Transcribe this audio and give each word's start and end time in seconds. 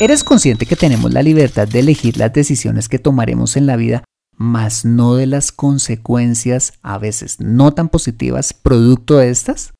¿Eres 0.00 0.24
consciente 0.24 0.66
que 0.66 0.74
tenemos 0.74 1.12
la 1.12 1.22
libertad 1.22 1.68
de 1.68 1.78
elegir 1.78 2.16
las 2.16 2.32
decisiones 2.32 2.88
que 2.88 2.98
tomaremos 2.98 3.56
en 3.56 3.66
la 3.66 3.76
vida, 3.76 4.02
mas 4.36 4.84
no 4.84 5.14
de 5.14 5.26
las 5.26 5.52
consecuencias, 5.52 6.72
a 6.82 6.98
veces 6.98 7.38
no 7.38 7.72
tan 7.74 7.88
positivas, 7.88 8.52
producto 8.52 9.18
de 9.18 9.30
estas? 9.30 9.72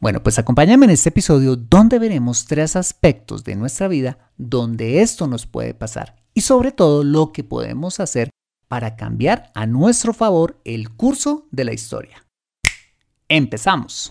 Bueno, 0.00 0.20
pues 0.20 0.40
acompáñame 0.40 0.86
en 0.86 0.90
este 0.90 1.10
episodio 1.10 1.54
donde 1.54 2.00
veremos 2.00 2.46
tres 2.46 2.74
aspectos 2.74 3.44
de 3.44 3.54
nuestra 3.54 3.86
vida 3.86 4.32
donde 4.36 5.00
esto 5.00 5.28
nos 5.28 5.46
puede 5.46 5.74
pasar 5.74 6.16
y 6.34 6.40
sobre 6.40 6.72
todo 6.72 7.04
lo 7.04 7.30
que 7.30 7.44
podemos 7.44 8.00
hacer 8.00 8.30
para 8.66 8.96
cambiar 8.96 9.52
a 9.54 9.66
nuestro 9.66 10.12
favor 10.12 10.60
el 10.64 10.90
curso 10.90 11.46
de 11.52 11.64
la 11.64 11.72
historia. 11.72 12.26
Empezamos. 13.28 14.10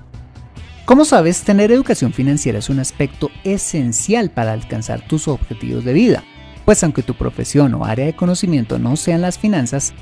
Como 0.91 1.05
sabes, 1.05 1.43
tener 1.43 1.71
educación 1.71 2.11
financiera 2.11 2.59
es 2.59 2.69
un 2.69 2.79
aspecto 2.79 3.31
esencial 3.45 4.29
para 4.29 4.51
alcanzar 4.51 5.07
tus 5.07 5.29
objetivos 5.29 5.85
de 5.85 5.93
vida, 5.93 6.25
pues 6.65 6.83
aunque 6.83 7.01
tu 7.01 7.13
profesión 7.13 7.73
o 7.75 7.85
área 7.85 8.05
de 8.05 8.13
conocimiento 8.13 8.77
no 8.77 8.97
sean 8.97 9.21
las 9.21 9.39
finanzas, 9.39 9.93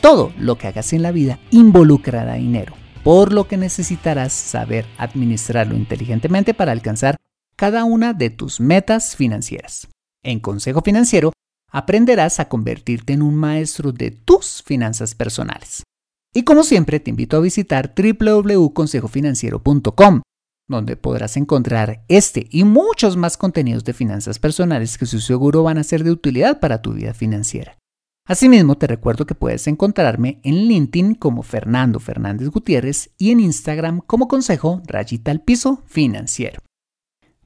todo 0.00 0.32
lo 0.38 0.56
que 0.56 0.68
hagas 0.68 0.92
en 0.92 1.02
la 1.02 1.10
vida 1.10 1.40
involucrará 1.50 2.34
dinero, 2.34 2.74
por 3.02 3.32
lo 3.32 3.48
que 3.48 3.56
necesitarás 3.56 4.32
saber 4.32 4.86
administrarlo 4.98 5.74
inteligentemente 5.74 6.54
para 6.54 6.70
alcanzar 6.70 7.16
cada 7.56 7.82
una 7.82 8.12
de 8.12 8.30
tus 8.30 8.60
metas 8.60 9.16
financieras. 9.16 9.88
En 10.22 10.38
Consejo 10.38 10.80
Financiero 10.80 11.32
aprenderás 11.72 12.38
a 12.38 12.48
convertirte 12.48 13.14
en 13.14 13.22
un 13.22 13.34
maestro 13.34 13.90
de 13.90 14.12
tus 14.12 14.62
finanzas 14.62 15.16
personales. 15.16 15.82
Y 16.32 16.44
como 16.44 16.62
siempre 16.62 17.00
te 17.00 17.10
invito 17.10 17.36
a 17.36 17.40
visitar 17.40 17.92
www.consejofinanciero.com, 17.96 20.22
donde 20.68 20.96
podrás 20.96 21.36
encontrar 21.36 22.04
este 22.08 22.46
y 22.50 22.64
muchos 22.64 23.16
más 23.16 23.36
contenidos 23.36 23.84
de 23.84 23.92
finanzas 23.92 24.38
personales 24.38 24.98
que 24.98 25.06
su 25.06 25.20
seguro 25.20 25.62
van 25.62 25.78
a 25.78 25.84
ser 25.84 26.04
de 26.04 26.10
utilidad 26.10 26.60
para 26.60 26.82
tu 26.82 26.92
vida 26.92 27.14
financiera. 27.14 27.78
Asimismo, 28.28 28.76
te 28.76 28.88
recuerdo 28.88 29.24
que 29.24 29.36
puedes 29.36 29.68
encontrarme 29.68 30.40
en 30.42 30.66
LinkedIn 30.66 31.14
como 31.14 31.44
Fernando 31.44 32.00
Fernández 32.00 32.48
Gutiérrez 32.48 33.10
y 33.18 33.30
en 33.30 33.38
Instagram 33.38 34.00
como 34.00 34.26
Consejo 34.26 34.82
Rayita 34.84 35.30
al 35.30 35.42
Piso 35.42 35.82
Financiero. 35.86 36.60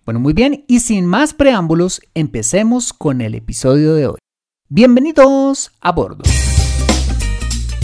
Bueno, 0.07 0.21
muy 0.21 0.33
bien, 0.33 0.65
y 0.67 0.81
sin 0.81 1.05
más 1.05 1.35
preámbulos, 1.35 2.01
empecemos 2.15 2.95
con 2.95 3.21
el 3.21 3.35
episodio 3.35 3.95
de 3.95 4.07
hoy. 4.07 4.19
Bienvenidos 4.71 5.73
a 5.83 5.93
bordo. 5.93 6.23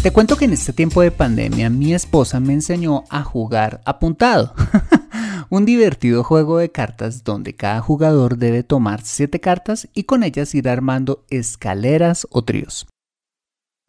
Te 0.03 0.11
cuento 0.11 0.37
que 0.37 0.47
en 0.47 0.55
este 0.55 0.73
tiempo 0.73 1.03
de 1.03 1.11
pandemia 1.11 1.69
mi 1.69 1.93
esposa 1.93 2.41
me 2.41 2.55
enseñó 2.55 3.05
a 3.11 3.23
jugar 3.23 3.83
apuntado. 3.85 4.55
un 5.51 5.65
divertido 5.65 6.25
juego 6.25 6.59
de 6.59 6.71
cartas 6.71 7.25
donde 7.25 7.55
cada 7.55 7.81
jugador 7.81 8.39
debe 8.39 8.63
tomar 8.63 9.03
7 9.03 9.41
cartas 9.41 9.89
y 9.95 10.05
con 10.05 10.23
ellas 10.23 10.55
ir 10.55 10.69
armando 10.69 11.25
escaleras 11.31 12.27
o 12.31 12.43
tríos. 12.43 12.87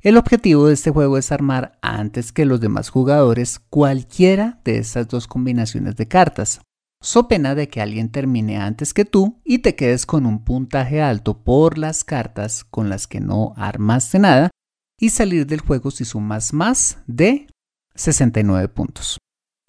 El 0.01 0.17
objetivo 0.17 0.67
de 0.67 0.75
este 0.75 0.91
juego 0.91 1.17
es 1.17 1.31
armar 1.31 1.79
antes 1.81 2.31
que 2.31 2.45
los 2.45 2.61
demás 2.61 2.89
jugadores 2.89 3.59
cualquiera 3.59 4.61
de 4.63 4.77
estas 4.77 5.07
dos 5.07 5.27
combinaciones 5.27 5.95
de 5.95 6.07
cartas, 6.07 6.61
so 7.01 7.27
pena 7.27 7.55
de 7.55 7.67
que 7.67 7.81
alguien 7.81 8.09
termine 8.09 8.57
antes 8.57 8.93
que 8.93 9.05
tú 9.05 9.41
y 9.43 9.59
te 9.59 9.75
quedes 9.75 10.05
con 10.05 10.25
un 10.25 10.43
puntaje 10.43 11.01
alto 11.01 11.43
por 11.43 11.77
las 11.77 12.03
cartas 12.03 12.63
con 12.63 12.89
las 12.89 13.07
que 13.07 13.19
no 13.19 13.53
armaste 13.57 14.19
nada 14.19 14.51
y 14.99 15.09
salir 15.09 15.45
del 15.47 15.61
juego 15.61 15.91
si 15.91 16.05
sumas 16.05 16.53
más 16.53 16.99
de 17.07 17.47
69 17.95 18.67
puntos. 18.69 19.17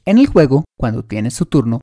En 0.09 0.17
el 0.17 0.27
juego, 0.27 0.65
cuando 0.79 1.05
tienes 1.05 1.37
tu 1.37 1.45
turno, 1.45 1.83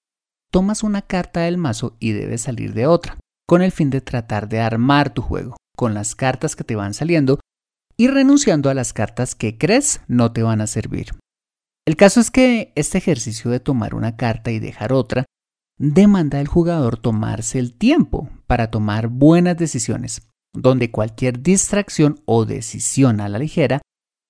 tomas 0.51 0.81
una 0.81 1.03
carta 1.03 1.41
del 1.41 1.59
mazo 1.59 1.95
y 1.99 2.13
debes 2.13 2.41
salir 2.41 2.73
de 2.73 2.87
otra, 2.87 3.19
con 3.47 3.61
el 3.61 3.71
fin 3.71 3.91
de 3.91 4.01
tratar 4.01 4.49
de 4.49 4.61
armar 4.61 5.13
tu 5.13 5.21
juego, 5.21 5.57
con 5.77 5.93
las 5.93 6.15
cartas 6.15 6.55
que 6.55 6.63
te 6.63 6.75
van 6.75 6.95
saliendo 6.95 7.39
y 7.97 8.07
renunciando 8.07 8.71
a 8.71 8.73
las 8.73 8.93
cartas 8.93 9.35
que 9.35 9.59
crees 9.59 10.01
no 10.07 10.31
te 10.31 10.41
van 10.41 10.59
a 10.61 10.65
servir. 10.65 11.11
El 11.85 11.95
caso 11.97 12.19
es 12.19 12.31
que 12.31 12.73
este 12.73 12.97
ejercicio 12.97 13.51
de 13.51 13.59
tomar 13.59 13.93
una 13.93 14.17
carta 14.17 14.49
y 14.49 14.57
dejar 14.57 14.91
otra 14.91 15.25
demanda 15.77 16.39
al 16.39 16.47
jugador 16.47 16.97
tomarse 16.97 17.59
el 17.59 17.77
tiempo 17.77 18.31
para 18.47 18.71
tomar 18.71 19.07
buenas 19.07 19.55
decisiones, 19.55 20.27
donde 20.51 20.89
cualquier 20.89 21.43
distracción 21.43 22.23
o 22.25 22.45
decisión 22.45 23.21
a 23.21 23.29
la 23.29 23.37
ligera 23.37 23.81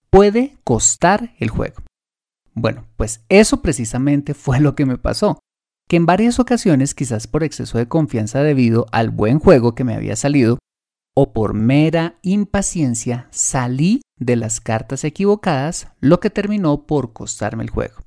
puede 0.10 0.58
costar 0.66 1.34
el 1.40 1.50
juego. 1.50 1.78
Bueno, 2.56 2.88
pues 2.96 3.24
eso 3.28 3.62
precisamente 3.62 4.34
fue 4.34 4.62
lo 4.62 4.76
que 4.76 4.86
me 4.86 4.98
pasó, 4.98 5.40
que 5.90 5.98
en 5.98 6.06
varias 6.06 6.40
ocasiones, 6.40 6.96
quizás 6.96 7.28
por 7.28 7.44
exceso 7.44 7.78
de 7.78 7.88
confianza 7.88 8.42
debido 8.42 8.86
al 8.92 9.10
buen 9.10 9.40
juego 9.40 9.76
que 9.76 9.84
me 9.84 9.94
había 9.94 10.16
salido, 10.16 10.58
o 11.14 11.34
por 11.34 11.54
mera 11.54 12.18
impaciencia, 12.24 13.28
salí 13.32 14.02
de 14.18 14.38
las 14.38 14.62
cartas 14.62 15.04
equivocadas, 15.04 15.88
lo 16.00 16.20
que 16.20 16.30
terminó 16.30 16.86
por 16.86 17.14
costarme 17.14 17.64
el 17.64 17.70
juego. 17.70 18.02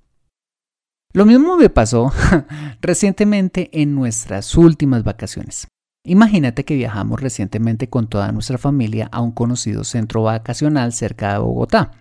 Lo 1.12 1.24
mismo 1.24 1.56
me 1.56 1.70
pasó 1.70 2.12
recientemente 2.80 3.70
en 3.80 3.94
nuestras 3.94 4.56
últimas 4.56 5.04
vacaciones. 5.04 5.68
Imagínate 6.04 6.64
que 6.64 6.74
viajamos 6.74 7.20
recientemente 7.20 7.88
con 7.88 8.08
toda 8.08 8.32
nuestra 8.32 8.56
familia 8.56 9.08
a 9.12 9.20
un 9.20 9.32
conocido 9.32 9.84
centro 9.84 10.22
vacacional 10.22 10.92
cerca 10.92 11.32
de 11.32 11.38
Bogotá. 11.38 11.92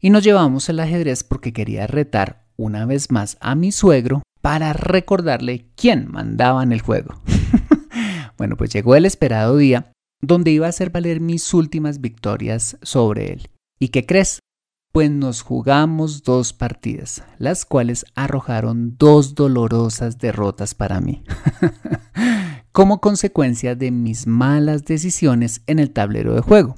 Y 0.00 0.10
nos 0.10 0.24
llevamos 0.24 0.68
el 0.68 0.80
ajedrez 0.80 1.24
porque 1.24 1.52
quería 1.52 1.86
retar 1.86 2.46
una 2.56 2.86
vez 2.86 3.10
más 3.10 3.36
a 3.40 3.54
mi 3.54 3.70
suegro 3.70 4.22
para 4.40 4.72
recordarle 4.72 5.66
quién 5.76 6.10
mandaba 6.10 6.62
en 6.62 6.72
el 6.72 6.80
juego. 6.80 7.20
bueno, 8.38 8.56
pues 8.56 8.70
llegó 8.72 8.94
el 8.94 9.04
esperado 9.04 9.56
día 9.56 9.92
donde 10.22 10.50
iba 10.50 10.66
a 10.66 10.70
hacer 10.70 10.90
valer 10.90 11.20
mis 11.20 11.52
últimas 11.52 12.00
victorias 12.00 12.78
sobre 12.82 13.32
él. 13.32 13.50
¿Y 13.78 13.88
qué 13.88 14.06
crees? 14.06 14.40
Pues 14.92 15.10
nos 15.10 15.42
jugamos 15.42 16.24
dos 16.24 16.52
partidas, 16.52 17.22
las 17.38 17.64
cuales 17.64 18.04
arrojaron 18.14 18.96
dos 18.98 19.34
dolorosas 19.34 20.18
derrotas 20.18 20.74
para 20.74 21.00
mí. 21.00 21.22
como 22.72 23.00
consecuencia 23.00 23.74
de 23.74 23.90
mis 23.90 24.26
malas 24.26 24.84
decisiones 24.84 25.62
en 25.66 25.78
el 25.78 25.90
tablero 25.90 26.34
de 26.34 26.40
juego. 26.40 26.76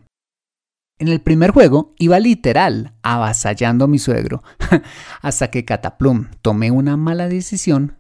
En 1.02 1.08
el 1.08 1.20
primer 1.20 1.50
juego 1.50 1.96
iba 1.98 2.20
literal 2.20 2.94
avasallando 3.02 3.86
a 3.86 3.88
mi 3.88 3.98
suegro, 3.98 4.44
hasta 5.20 5.50
que 5.50 5.64
Cataplum 5.64 6.28
tomé 6.42 6.70
una 6.70 6.96
mala 6.96 7.26
decisión, 7.26 7.96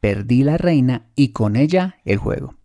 perdí 0.00 0.44
la 0.44 0.58
reina 0.58 1.10
y 1.16 1.28
con 1.28 1.56
ella 1.56 1.96
el 2.04 2.18
juego. 2.18 2.56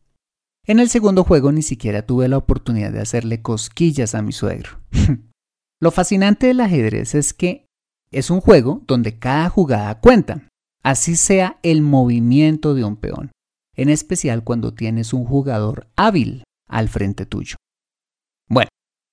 En 0.65 0.81
el 0.81 0.89
segundo 0.89 1.23
juego 1.23 1.53
ni 1.53 1.61
siquiera 1.61 2.01
tuve 2.01 2.27
la 2.27 2.35
oportunidad 2.35 2.91
de 2.91 2.99
hacerle 2.99 3.41
cosquillas 3.41 4.13
a 4.13 4.21
mi 4.21 4.33
suegro. 4.33 4.71
Lo 5.79 5.91
fascinante 5.91 6.47
del 6.47 6.59
ajedrez 6.59 7.15
es 7.15 7.33
que 7.33 7.65
es 8.11 8.29
un 8.29 8.41
juego 8.41 8.83
donde 8.87 9.17
cada 9.19 9.47
jugada 9.47 10.01
cuenta, 10.01 10.49
así 10.83 11.15
sea 11.15 11.59
el 11.63 11.81
movimiento 11.81 12.73
de 12.73 12.83
un 12.83 12.97
peón 12.97 13.31
en 13.77 13.87
especial 13.87 14.43
cuando 14.43 14.73
tienes 14.73 15.13
un 15.13 15.23
jugador 15.23 15.87
hábil 15.95 16.43
al 16.67 16.89
frente 16.89 17.25
tuyo. 17.25 17.55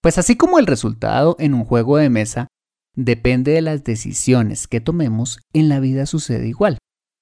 Pues 0.04 0.18
así 0.18 0.36
como 0.36 0.58
el 0.58 0.66
resultado 0.66 1.34
en 1.38 1.54
un 1.54 1.64
juego 1.64 1.96
de 1.96 2.10
mesa 2.10 2.48
depende 2.94 3.52
de 3.52 3.62
las 3.62 3.84
decisiones 3.84 4.68
que 4.68 4.82
tomemos, 4.82 5.40
en 5.54 5.70
la 5.70 5.80
vida 5.80 6.04
sucede 6.04 6.46
igual. 6.46 6.76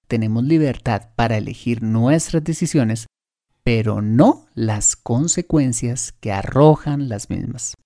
tenemos 0.08 0.42
libertad 0.42 1.10
para 1.14 1.38
elegir 1.38 1.80
nuestras 1.84 2.42
decisiones, 2.42 3.06
pero 3.62 4.02
no 4.02 4.48
las 4.54 4.96
consecuencias 4.96 6.10
que 6.10 6.32
arrojan 6.32 7.08
las 7.08 7.30
mismas. 7.30 7.76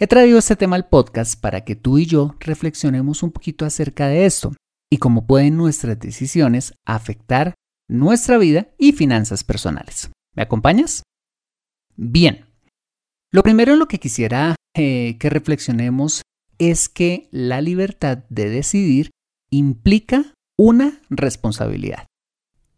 He 0.00 0.08
traído 0.08 0.40
este 0.40 0.56
tema 0.56 0.74
al 0.74 0.88
podcast 0.88 1.40
para 1.40 1.64
que 1.64 1.76
tú 1.76 1.98
y 1.98 2.06
yo 2.06 2.34
reflexionemos 2.40 3.22
un 3.22 3.30
poquito 3.30 3.64
acerca 3.64 4.08
de 4.08 4.26
esto 4.26 4.52
y 4.90 4.96
cómo 4.96 5.28
pueden 5.28 5.56
nuestras 5.56 5.96
decisiones 5.96 6.74
afectar 6.84 7.54
nuestra 7.88 8.36
vida 8.36 8.66
y 8.78 8.90
finanzas 8.94 9.44
personales. 9.44 10.10
¿Me 10.34 10.42
acompañas? 10.42 11.04
Bien, 11.94 12.47
lo 13.30 13.42
primero 13.42 13.72
en 13.72 13.78
lo 13.78 13.88
que 13.88 14.00
quisiera 14.00 14.56
eh, 14.74 15.16
que 15.18 15.30
reflexionemos 15.30 16.22
es 16.58 16.88
que 16.88 17.28
la 17.30 17.60
libertad 17.60 18.24
de 18.28 18.48
decidir 18.48 19.10
implica 19.50 20.34
una 20.58 21.00
responsabilidad. 21.10 22.06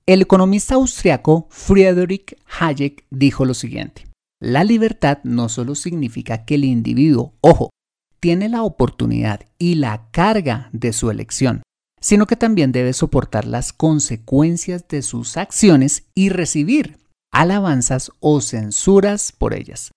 El 0.07 0.23
economista 0.23 0.75
austriaco 0.75 1.47
Friedrich 1.51 2.37
Hayek 2.59 3.07
dijo 3.11 3.45
lo 3.45 3.55
siguiente, 3.55 4.07
la 4.41 4.65
libertad 4.65 5.19
no 5.23 5.49
solo 5.49 5.75
significa 5.75 6.45
que 6.45 6.57
el 6.57 6.65
individuo, 6.65 7.35
ojo, 7.41 7.71
tiene 8.19 8.49
la 8.49 8.63
oportunidad 8.63 9.47
y 9.59 9.77
la 9.77 10.11
carga 10.11 10.69
de 10.73 10.93
su 10.93 11.11
elección, 11.11 11.63
sino 12.01 12.27
que 12.27 12.37
también 12.37 12.73
debe 12.73 12.93
soportar 12.93 13.47
las 13.47 13.73
consecuencias 13.73 14.89
de 14.89 15.03
sus 15.03 15.37
acciones 15.37 16.07
y 16.15 16.31
recibir 16.31 16.99
alabanzas 17.33 18.11
o 18.21 18.41
censuras 18.41 19.33
por 19.33 19.55
ellas. 19.55 19.93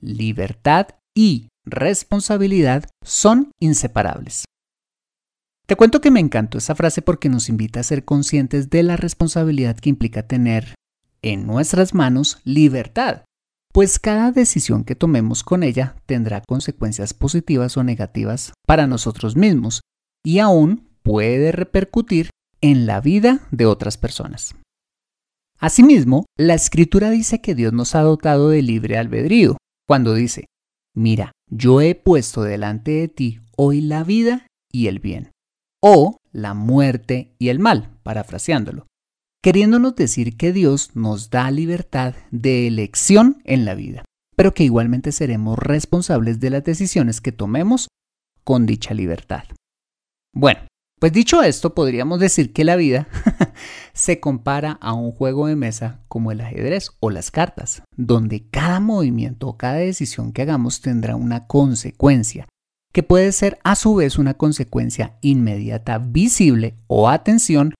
Libertad 0.00 0.88
y 1.14 1.48
responsabilidad 1.64 2.84
son 3.04 3.50
inseparables. 3.60 4.44
Te 5.66 5.76
cuento 5.76 6.00
que 6.00 6.10
me 6.10 6.20
encantó 6.20 6.58
esa 6.58 6.74
frase 6.74 7.02
porque 7.02 7.28
nos 7.28 7.48
invita 7.48 7.80
a 7.80 7.82
ser 7.82 8.04
conscientes 8.04 8.70
de 8.70 8.82
la 8.82 8.96
responsabilidad 8.96 9.76
que 9.76 9.90
implica 9.90 10.26
tener 10.26 10.74
en 11.20 11.46
nuestras 11.46 11.94
manos 11.94 12.38
libertad, 12.44 13.24
pues 13.72 13.98
cada 13.98 14.32
decisión 14.32 14.84
que 14.84 14.94
tomemos 14.94 15.44
con 15.44 15.62
ella 15.62 15.96
tendrá 16.06 16.42
consecuencias 16.46 17.12
positivas 17.12 17.76
o 17.76 17.84
negativas 17.84 18.52
para 18.66 18.86
nosotros 18.86 19.36
mismos 19.36 19.82
y 20.24 20.38
aún 20.38 20.88
puede 21.02 21.52
repercutir 21.52 22.30
en 22.60 22.86
la 22.86 23.00
vida 23.00 23.40
de 23.50 23.66
otras 23.66 23.98
personas. 23.98 24.54
Asimismo, 25.60 26.24
la 26.36 26.54
escritura 26.54 27.10
dice 27.10 27.40
que 27.40 27.54
Dios 27.54 27.72
nos 27.72 27.94
ha 27.94 28.00
dotado 28.00 28.48
de 28.48 28.62
libre 28.62 28.96
albedrío, 28.96 29.56
cuando 29.88 30.14
dice, 30.14 30.44
mira, 30.94 31.32
yo 31.50 31.80
he 31.80 31.94
puesto 31.94 32.42
delante 32.42 32.90
de 32.92 33.08
ti 33.08 33.40
hoy 33.56 33.80
la 33.80 34.04
vida 34.04 34.46
y 34.70 34.88
el 34.88 34.98
bien 34.98 35.30
o 35.82 36.18
la 36.30 36.52
muerte 36.52 37.34
y 37.38 37.48
el 37.48 37.58
mal, 37.58 37.96
parafraseándolo, 38.02 38.86
queriéndonos 39.42 39.96
decir 39.96 40.36
que 40.36 40.52
Dios 40.52 40.94
nos 40.94 41.30
da 41.30 41.50
libertad 41.50 42.14
de 42.30 42.66
elección 42.66 43.40
en 43.44 43.64
la 43.64 43.74
vida, 43.74 44.04
pero 44.36 44.52
que 44.52 44.64
igualmente 44.64 45.10
seremos 45.10 45.58
responsables 45.58 46.38
de 46.38 46.50
las 46.50 46.64
decisiones 46.64 47.22
que 47.22 47.32
tomemos 47.32 47.88
con 48.44 48.66
dicha 48.66 48.92
libertad. 48.92 49.44
Bueno, 50.34 50.60
pues 50.98 51.12
dicho 51.12 51.42
esto, 51.42 51.74
podríamos 51.74 52.18
decir 52.18 52.52
que 52.52 52.64
la 52.64 52.76
vida 52.76 53.08
se 53.92 54.20
compara 54.20 54.78
a 54.80 54.92
un 54.92 55.12
juego 55.12 55.46
de 55.46 55.56
mesa 55.56 56.00
como 56.08 56.32
el 56.32 56.40
ajedrez 56.40 56.90
o 57.00 57.10
las 57.10 57.30
cartas, 57.30 57.82
donde 57.96 58.48
cada 58.50 58.80
movimiento 58.80 59.48
o 59.48 59.56
cada 59.56 59.76
decisión 59.76 60.32
que 60.32 60.42
hagamos 60.42 60.80
tendrá 60.80 61.16
una 61.16 61.46
consecuencia 61.46 62.48
que 62.92 63.02
puede 63.02 63.32
ser 63.32 63.58
a 63.64 63.76
su 63.76 63.94
vez 63.94 64.18
una 64.18 64.34
consecuencia 64.34 65.18
inmediata 65.20 65.98
visible 65.98 66.74
o 66.86 67.08
atención, 67.08 67.74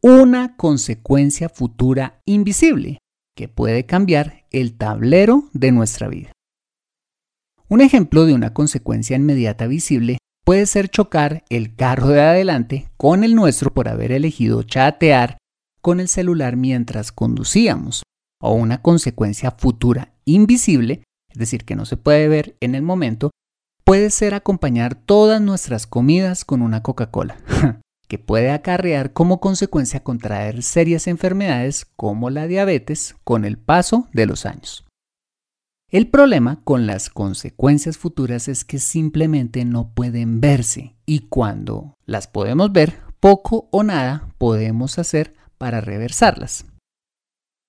una 0.00 0.56
consecuencia 0.56 1.48
futura 1.48 2.20
invisible 2.26 2.98
que 3.36 3.48
puede 3.48 3.86
cambiar 3.86 4.44
el 4.50 4.76
tablero 4.76 5.48
de 5.52 5.72
nuestra 5.72 6.08
vida. 6.08 6.32
Un 7.68 7.80
ejemplo 7.80 8.26
de 8.26 8.34
una 8.34 8.52
consecuencia 8.52 9.16
inmediata 9.16 9.66
visible 9.66 10.18
puede 10.44 10.66
ser 10.66 10.88
chocar 10.88 11.44
el 11.48 11.74
carro 11.74 12.08
de 12.08 12.20
adelante 12.20 12.90
con 12.96 13.24
el 13.24 13.34
nuestro 13.34 13.72
por 13.72 13.88
haber 13.88 14.12
elegido 14.12 14.62
chatear 14.62 15.38
con 15.80 16.00
el 16.00 16.08
celular 16.08 16.56
mientras 16.56 17.12
conducíamos, 17.12 18.02
o 18.40 18.54
una 18.54 18.82
consecuencia 18.82 19.50
futura 19.50 20.14
invisible, 20.24 21.02
es 21.28 21.38
decir, 21.38 21.64
que 21.64 21.76
no 21.76 21.86
se 21.86 21.96
puede 21.96 22.28
ver 22.28 22.56
en 22.60 22.74
el 22.74 22.82
momento, 22.82 23.30
puede 23.84 24.10
ser 24.10 24.34
acompañar 24.34 24.94
todas 24.94 25.40
nuestras 25.40 25.86
comidas 25.86 26.44
con 26.44 26.62
una 26.62 26.82
Coca-Cola, 26.82 27.38
que 28.08 28.18
puede 28.18 28.50
acarrear 28.50 29.12
como 29.12 29.40
consecuencia 29.40 30.04
contraer 30.04 30.62
serias 30.62 31.08
enfermedades 31.08 31.84
como 31.96 32.30
la 32.30 32.46
diabetes 32.46 33.16
con 33.24 33.44
el 33.44 33.58
paso 33.58 34.08
de 34.12 34.26
los 34.26 34.46
años. 34.46 34.84
El 35.92 36.08
problema 36.08 36.58
con 36.64 36.86
las 36.86 37.10
consecuencias 37.10 37.98
futuras 37.98 38.48
es 38.48 38.64
que 38.64 38.78
simplemente 38.78 39.66
no 39.66 39.92
pueden 39.92 40.40
verse 40.40 40.96
y 41.04 41.28
cuando 41.28 41.98
las 42.06 42.28
podemos 42.28 42.72
ver, 42.72 43.00
poco 43.20 43.68
o 43.70 43.82
nada 43.82 44.34
podemos 44.38 44.98
hacer 44.98 45.34
para 45.58 45.82
reversarlas. 45.82 46.64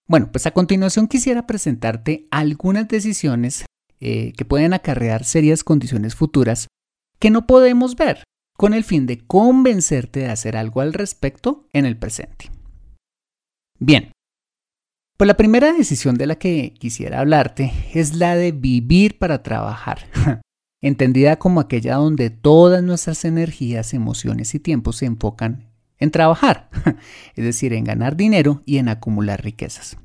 Bueno, 0.08 0.31
pues 0.31 0.46
a 0.46 0.52
continuación 0.52 1.10
quisiera 1.10 1.46
presentarte 1.46 2.30
algunas 2.31 2.88
decisiones 2.88 3.66
eh, 4.00 4.31
que 4.38 4.46
pueden 4.46 4.72
acarrear 4.74 5.25
serias 5.25 5.66
condiciones 5.66 6.16
futuras 6.16 6.70
que 7.20 7.30
no 7.30 7.46
podemos 7.46 7.98
ver, 7.98 8.24
con 8.56 8.74
el 8.74 8.86
fin 8.86 9.06
de 9.06 9.20
convencerte 9.20 10.22
de 10.22 10.30
hacer 10.30 10.56
algo 10.56 10.80
al 10.80 10.94
respecto 10.94 11.68
en 11.74 11.86
el 11.86 11.98
presente. 11.98 12.50
Bien, 13.80 14.14
pues 15.24 15.28
la 15.30 15.38
primera 15.38 15.72
decisión 15.72 16.16
de 16.16 16.28
la 16.28 16.36
que 16.36 16.74
quisiera 16.78 17.22
hablarte 17.22 17.72
es 17.94 18.14
la 18.14 18.36
de 18.36 18.52
vivir 18.52 19.18
para 19.20 19.42
trabajar, 19.42 20.00
entendida 20.81 21.38
como 21.38 21.62
aquella 21.62 21.96
donde 21.96 22.30
todas 22.30 22.84
nuestras 22.84 23.24
energías, 23.24 23.94
emociones 23.94 24.54
y 24.54 24.60
tiempos 24.60 24.98
se 24.98 25.06
enfocan 25.06 25.72
en 25.98 26.12
trabajar, 26.12 26.70
es 27.38 27.46
decir, 27.46 27.72
en 27.72 27.86
ganar 27.86 28.18
dinero 28.18 28.64
y 28.66 28.80
en 28.80 28.90
acumular 28.90 29.42
riquezas. 29.42 29.96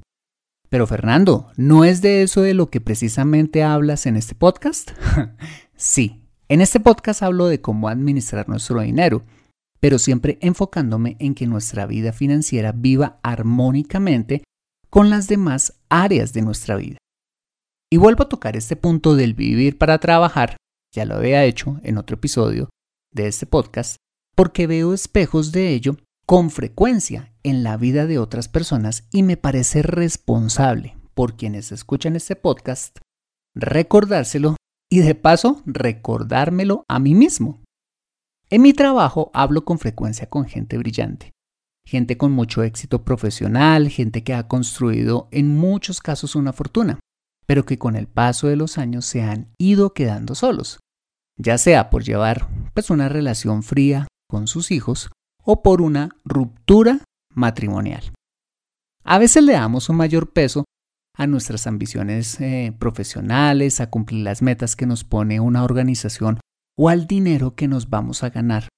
Pero 0.68 0.86
Fernando, 0.86 1.50
¿no 1.56 1.84
es 1.84 2.00
de 2.00 2.22
eso 2.22 2.42
de 2.42 2.54
lo 2.54 2.70
que 2.70 2.80
precisamente 2.80 3.64
hablas 3.64 4.06
en 4.06 4.16
este 4.16 4.36
podcast? 4.36 4.92
sí, 5.76 6.22
en 6.48 6.60
este 6.60 6.78
podcast 6.78 7.24
hablo 7.24 7.48
de 7.48 7.60
cómo 7.60 7.88
administrar 7.88 8.48
nuestro 8.48 8.82
dinero, 8.82 9.24
pero 9.80 9.98
siempre 9.98 10.38
enfocándome 10.42 11.16
en 11.18 11.34
que 11.34 11.48
nuestra 11.48 11.86
vida 11.86 12.12
financiera 12.12 12.70
viva 12.70 13.18
armónicamente 13.24 14.44
con 14.90 15.10
las 15.10 15.28
demás 15.28 15.74
áreas 15.88 16.32
de 16.32 16.42
nuestra 16.42 16.76
vida. 16.76 16.98
Y 17.90 17.96
vuelvo 17.96 18.24
a 18.24 18.28
tocar 18.28 18.56
este 18.56 18.76
punto 18.76 19.14
del 19.16 19.34
vivir 19.34 19.78
para 19.78 19.98
trabajar, 19.98 20.56
ya 20.94 21.04
lo 21.04 21.16
había 21.16 21.44
hecho 21.44 21.80
en 21.82 21.98
otro 21.98 22.16
episodio 22.16 22.68
de 23.12 23.26
este 23.26 23.46
podcast, 23.46 23.96
porque 24.34 24.66
veo 24.66 24.92
espejos 24.92 25.52
de 25.52 25.70
ello 25.70 25.96
con 26.26 26.50
frecuencia 26.50 27.32
en 27.42 27.62
la 27.62 27.76
vida 27.76 28.06
de 28.06 28.18
otras 28.18 28.48
personas 28.48 29.08
y 29.10 29.22
me 29.22 29.36
parece 29.36 29.82
responsable 29.82 30.96
por 31.14 31.36
quienes 31.36 31.72
escuchan 31.72 32.16
este 32.16 32.36
podcast 32.36 32.98
recordárselo 33.54 34.56
y 34.90 35.00
de 35.00 35.14
paso 35.14 35.62
recordármelo 35.66 36.84
a 36.88 36.98
mí 36.98 37.14
mismo. 37.14 37.62
En 38.50 38.62
mi 38.62 38.72
trabajo 38.72 39.30
hablo 39.34 39.64
con 39.64 39.78
frecuencia 39.78 40.28
con 40.28 40.46
gente 40.46 40.78
brillante, 40.78 41.32
gente 41.88 42.18
con 42.18 42.32
mucho 42.32 42.62
éxito 42.62 43.02
profesional, 43.02 43.88
gente 43.88 44.22
que 44.22 44.34
ha 44.34 44.46
construido 44.46 45.26
en 45.30 45.56
muchos 45.56 46.02
casos 46.02 46.36
una 46.36 46.52
fortuna, 46.52 47.00
pero 47.46 47.64
que 47.64 47.78
con 47.78 47.96
el 47.96 48.06
paso 48.06 48.46
de 48.46 48.56
los 48.56 48.76
años 48.76 49.06
se 49.06 49.22
han 49.22 49.48
ido 49.56 49.94
quedando 49.94 50.34
solos, 50.34 50.80
ya 51.38 51.56
sea 51.56 51.88
por 51.88 52.04
llevar 52.04 52.46
pues 52.74 52.90
una 52.90 53.08
relación 53.08 53.62
fría 53.62 54.06
con 54.28 54.48
sus 54.48 54.70
hijos 54.70 55.08
o 55.42 55.62
por 55.62 55.80
una 55.80 56.10
ruptura 56.26 57.00
matrimonial. 57.34 58.12
A 59.02 59.18
veces 59.18 59.42
le 59.42 59.54
damos 59.54 59.88
un 59.88 59.96
mayor 59.96 60.30
peso 60.34 60.66
a 61.16 61.26
nuestras 61.26 61.66
ambiciones 61.66 62.38
eh, 62.42 62.76
profesionales, 62.78 63.80
a 63.80 63.88
cumplir 63.88 64.24
las 64.24 64.42
metas 64.42 64.76
que 64.76 64.84
nos 64.84 65.04
pone 65.04 65.40
una 65.40 65.64
organización 65.64 66.38
o 66.76 66.90
al 66.90 67.06
dinero 67.06 67.54
que 67.54 67.66
nos 67.66 67.88
vamos 67.88 68.24
a 68.24 68.28
ganar, 68.28 68.68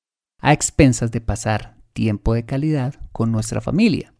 a 0.40 0.52
expensas 0.52 1.10
de 1.10 1.20
pasar 1.20 1.79
tiempo 2.00 2.32
de 2.32 2.46
calidad 2.46 2.94
con 3.12 3.30
nuestra 3.30 3.60
familia. 3.60 4.14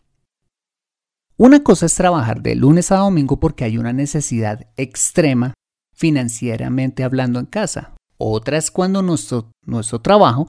Una 1.39 1.65
cosa 1.65 1.87
es 1.87 1.95
trabajar 1.95 2.43
de 2.43 2.55
lunes 2.55 2.93
a 2.93 2.97
domingo 2.97 3.41
porque 3.41 3.65
hay 3.65 3.79
una 3.79 3.95
necesidad 3.95 4.71
extrema 4.77 5.55
financieramente 5.97 7.05
hablando 7.05 7.41
en 7.41 7.47
casa. 7.47 7.95
Otra 8.19 8.59
es 8.59 8.71
cuando 8.71 9.01
nuestro, 9.01 9.51
nuestro 9.65 10.03
trabajo 10.03 10.47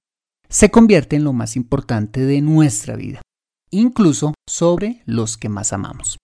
se 0.50 0.72
convierte 0.72 1.16
en 1.16 1.24
lo 1.24 1.32
más 1.32 1.56
importante 1.56 2.20
de 2.20 2.42
nuestra 2.42 2.98
vida, 2.98 3.22
incluso 3.70 4.34
sobre 4.46 5.02
los 5.06 5.38
que 5.38 5.48
más 5.48 5.72
amamos. 5.72 6.18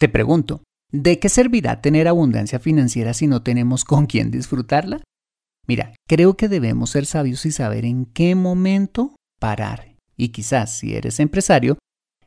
Te 0.00 0.08
pregunto, 0.08 0.64
¿de 0.90 1.20
qué 1.20 1.28
servirá 1.28 1.80
tener 1.80 2.08
abundancia 2.08 2.58
financiera 2.58 3.14
si 3.14 3.28
no 3.28 3.44
tenemos 3.44 3.84
con 3.84 4.06
quién 4.06 4.32
disfrutarla? 4.32 5.00
Mira, 5.68 5.94
creo 6.08 6.36
que 6.36 6.48
debemos 6.48 6.90
ser 6.90 7.06
sabios 7.06 7.46
y 7.46 7.52
saber 7.52 7.84
en 7.84 8.06
qué 8.06 8.34
momento 8.34 9.14
parar 9.38 9.91
Y 10.22 10.28
quizás 10.28 10.78
si 10.78 10.94
eres 10.94 11.18
empresario, 11.18 11.78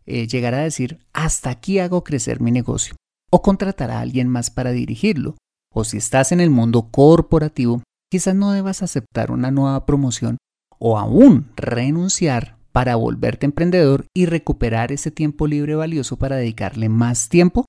eh, 0.05 0.27
llegar 0.27 0.53
a 0.53 0.63
decir, 0.63 0.99
hasta 1.13 1.49
aquí 1.49 1.79
hago 1.79 2.03
crecer 2.03 2.41
mi 2.41 2.51
negocio. 2.51 2.97
O 3.31 3.41
contratar 3.41 3.89
a 3.89 4.01
alguien 4.01 4.27
más 4.27 4.51
para 4.51 4.71
dirigirlo. 4.71 5.37
O 5.73 5.85
si 5.85 5.95
estás 5.95 6.33
en 6.33 6.41
el 6.41 6.49
mundo 6.49 6.89
corporativo, 6.91 7.83
quizás 8.11 8.35
no 8.35 8.51
debas 8.51 8.83
aceptar 8.83 9.31
una 9.31 9.49
nueva 9.49 9.85
promoción 9.85 10.35
o 10.77 10.97
aún 10.97 11.47
renunciar 11.55 12.57
para 12.73 12.97
volverte 12.97 13.45
emprendedor 13.45 14.07
y 14.13 14.25
recuperar 14.25 14.91
ese 14.91 15.09
tiempo 15.09 15.47
libre 15.47 15.75
valioso 15.75 16.17
para 16.17 16.35
dedicarle 16.35 16.89
más 16.89 17.29
tiempo 17.29 17.63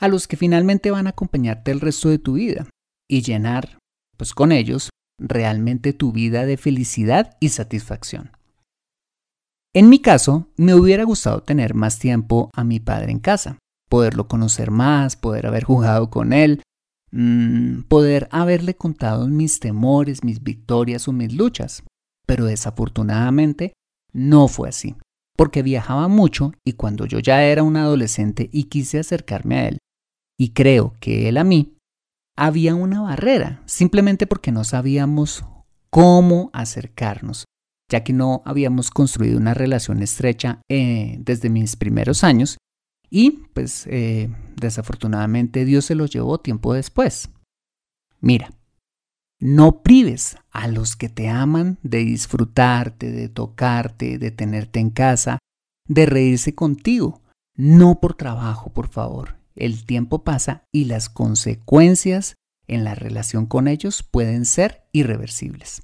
a 0.00 0.08
los 0.08 0.26
que 0.26 0.36
finalmente 0.36 0.90
van 0.90 1.06
a 1.06 1.10
acompañarte 1.10 1.70
el 1.70 1.78
resto 1.80 2.08
de 2.08 2.18
tu 2.18 2.32
vida 2.32 2.66
y 3.08 3.22
llenar, 3.22 3.78
pues 4.16 4.34
con 4.34 4.50
ellos, 4.50 4.90
realmente 5.20 5.92
tu 5.92 6.10
vida 6.10 6.46
de 6.46 6.56
felicidad 6.56 7.36
y 7.38 7.50
satisfacción. 7.50 8.32
En 9.74 9.88
mi 9.88 10.00
caso, 10.00 10.48
me 10.56 10.74
hubiera 10.74 11.04
gustado 11.04 11.42
tener 11.42 11.74
más 11.74 11.98
tiempo 11.98 12.50
a 12.52 12.62
mi 12.62 12.78
padre 12.78 13.10
en 13.10 13.20
casa, 13.20 13.58
poderlo 13.88 14.28
conocer 14.28 14.70
más, 14.70 15.16
poder 15.16 15.46
haber 15.46 15.64
jugado 15.64 16.10
con 16.10 16.34
él, 16.34 16.62
mm, 17.10 17.84
poder 17.88 18.28
haberle 18.30 18.74
contado 18.74 19.26
mis 19.28 19.60
temores, 19.60 20.24
mis 20.24 20.42
victorias 20.42 21.08
o 21.08 21.12
mis 21.12 21.32
luchas. 21.32 21.84
Pero 22.26 22.44
desafortunadamente 22.44 23.72
no 24.12 24.46
fue 24.46 24.68
así, 24.68 24.94
porque 25.38 25.62
viajaba 25.62 26.06
mucho 26.06 26.52
y 26.66 26.74
cuando 26.74 27.06
yo 27.06 27.18
ya 27.18 27.42
era 27.44 27.62
un 27.62 27.76
adolescente 27.76 28.50
y 28.52 28.64
quise 28.64 28.98
acercarme 28.98 29.58
a 29.58 29.68
él, 29.68 29.78
y 30.38 30.50
creo 30.50 30.94
que 31.00 31.30
él 31.30 31.38
a 31.38 31.44
mí, 31.44 31.78
había 32.36 32.74
una 32.74 33.00
barrera, 33.00 33.62
simplemente 33.64 34.26
porque 34.26 34.52
no 34.52 34.64
sabíamos 34.64 35.44
cómo 35.88 36.50
acercarnos, 36.52 37.46
ya 37.92 38.02
que 38.02 38.14
no 38.14 38.42
habíamos 38.46 38.90
construido 38.90 39.36
una 39.36 39.52
relación 39.52 40.02
estrecha 40.02 40.62
eh, 40.70 41.18
desde 41.20 41.50
mis 41.50 41.76
primeros 41.76 42.24
años 42.24 42.56
y 43.10 43.32
pues 43.52 43.86
eh, 43.86 44.34
desafortunadamente 44.56 45.66
Dios 45.66 45.84
se 45.84 45.94
los 45.94 46.10
llevó 46.10 46.40
tiempo 46.40 46.72
después. 46.72 47.28
Mira, 48.18 48.50
no 49.40 49.82
prives 49.82 50.38
a 50.50 50.68
los 50.68 50.96
que 50.96 51.10
te 51.10 51.28
aman 51.28 51.78
de 51.82 51.98
disfrutarte, 51.98 53.10
de 53.12 53.28
tocarte, 53.28 54.16
de 54.16 54.30
tenerte 54.30 54.80
en 54.80 54.88
casa, 54.88 55.38
de 55.86 56.06
reírse 56.06 56.54
contigo. 56.54 57.20
No 57.54 58.00
por 58.00 58.14
trabajo, 58.14 58.72
por 58.72 58.88
favor. 58.88 59.36
El 59.54 59.84
tiempo 59.84 60.24
pasa 60.24 60.64
y 60.72 60.86
las 60.86 61.10
consecuencias 61.10 62.36
en 62.66 62.84
la 62.84 62.94
relación 62.94 63.44
con 63.44 63.68
ellos 63.68 64.02
pueden 64.02 64.46
ser 64.46 64.84
irreversibles. 64.92 65.82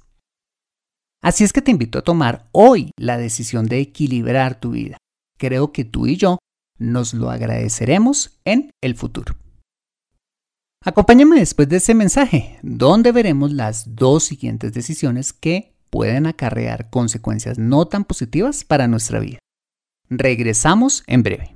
Así 1.21 1.43
es 1.43 1.51
que 1.51 1.61
te 1.61 1.71
invito 1.71 1.99
a 1.99 2.03
tomar 2.03 2.47
hoy 2.51 2.91
la 2.97 3.17
decisión 3.17 3.65
de 3.65 3.79
equilibrar 3.79 4.59
tu 4.59 4.71
vida. 4.71 4.97
Creo 5.37 5.71
que 5.73 5.83
tú 5.83 6.07
y 6.07 6.15
yo 6.15 6.39
nos 6.77 7.13
lo 7.13 7.29
agradeceremos 7.29 8.39
en 8.45 8.71
el 8.81 8.95
futuro. 8.95 9.35
Acompáñame 10.83 11.37
después 11.37 11.67
de 11.67 11.77
ese 11.77 11.93
mensaje, 11.93 12.57
donde 12.61 13.11
veremos 13.11 13.51
las 13.51 13.95
dos 13.95 14.23
siguientes 14.23 14.71
decisiones 14.71 15.33
que 15.33 15.75
pueden 15.89 16.25
acarrear 16.25 16.89
consecuencias 16.89 17.57
no 17.57 17.85
tan 17.87 18.05
positivas 18.05 18.63
para 18.63 18.87
nuestra 18.87 19.19
vida. 19.19 19.39
Regresamos 20.09 21.03
en 21.05 21.23
breve. 21.23 21.55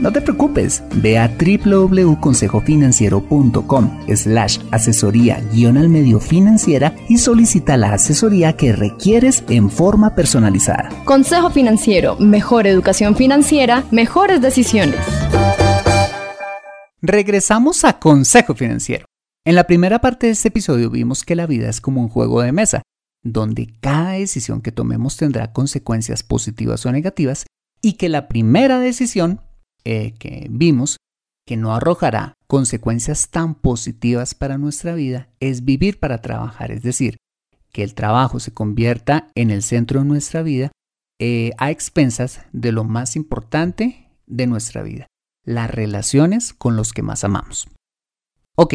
no 0.00 0.12
te 0.12 0.20
preocupes, 0.20 0.82
ve 0.96 1.18
a 1.18 1.28
www.consejofinanciero.com 1.28 4.00
slash 4.14 4.58
asesoría 4.70 5.42
guion 5.52 5.76
al 5.76 5.88
medio 5.88 6.20
financiera 6.20 6.94
y 7.08 7.18
solicita 7.18 7.76
la 7.76 7.92
asesoría 7.92 8.56
que 8.56 8.72
requieres 8.72 9.44
en 9.48 9.70
forma 9.70 10.14
personalizada. 10.14 10.90
Consejo 11.04 11.50
Financiero, 11.50 12.16
mejor 12.16 12.66
educación 12.66 13.16
financiera, 13.16 13.84
mejores 13.90 14.40
decisiones. 14.40 15.00
Regresamos 17.02 17.84
a 17.84 17.98
Consejo 17.98 18.54
Financiero. 18.54 19.06
En 19.44 19.54
la 19.54 19.64
primera 19.64 20.00
parte 20.00 20.26
de 20.26 20.32
este 20.32 20.48
episodio 20.48 20.90
vimos 20.90 21.24
que 21.24 21.34
la 21.34 21.46
vida 21.46 21.68
es 21.68 21.80
como 21.80 22.02
un 22.02 22.08
juego 22.08 22.42
de 22.42 22.52
mesa 22.52 22.82
donde 23.22 23.68
cada 23.80 24.12
decisión 24.12 24.62
que 24.62 24.72
tomemos 24.72 25.16
tendrá 25.16 25.52
consecuencias 25.52 26.22
positivas 26.22 26.86
o 26.86 26.92
negativas 26.92 27.46
y 27.82 27.94
que 27.94 28.08
la 28.08 28.28
primera 28.28 28.80
decisión 28.80 29.40
eh, 29.84 30.14
que 30.18 30.46
vimos 30.50 30.96
que 31.46 31.56
no 31.56 31.74
arrojará 31.74 32.34
consecuencias 32.46 33.30
tan 33.30 33.54
positivas 33.54 34.34
para 34.34 34.58
nuestra 34.58 34.94
vida 34.94 35.28
es 35.40 35.64
vivir 35.64 35.98
para 35.98 36.20
trabajar, 36.20 36.70
es 36.70 36.82
decir, 36.82 37.16
que 37.72 37.82
el 37.82 37.94
trabajo 37.94 38.40
se 38.40 38.52
convierta 38.52 39.30
en 39.34 39.50
el 39.50 39.62
centro 39.62 40.00
de 40.00 40.06
nuestra 40.06 40.42
vida 40.42 40.70
eh, 41.18 41.52
a 41.58 41.70
expensas 41.70 42.42
de 42.52 42.72
lo 42.72 42.84
más 42.84 43.16
importante 43.16 44.08
de 44.26 44.46
nuestra 44.46 44.82
vida, 44.82 45.06
las 45.44 45.70
relaciones 45.70 46.52
con 46.52 46.76
los 46.76 46.92
que 46.92 47.02
más 47.02 47.24
amamos. 47.24 47.68
Ok, 48.56 48.74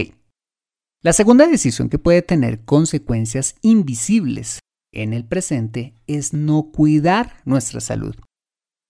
la 1.02 1.14
segunda 1.14 1.48
decisión 1.48 1.90
que 1.90 2.00
puede 2.00 2.22
tener 2.22 2.66
consecuencias 2.66 3.56
invisibles 3.62 4.60
en 4.92 5.14
el 5.14 5.26
presente 5.26 5.94
es 6.08 6.34
no 6.34 6.72
cuidar 6.72 7.42
nuestra 7.46 7.80
salud. 7.80 8.16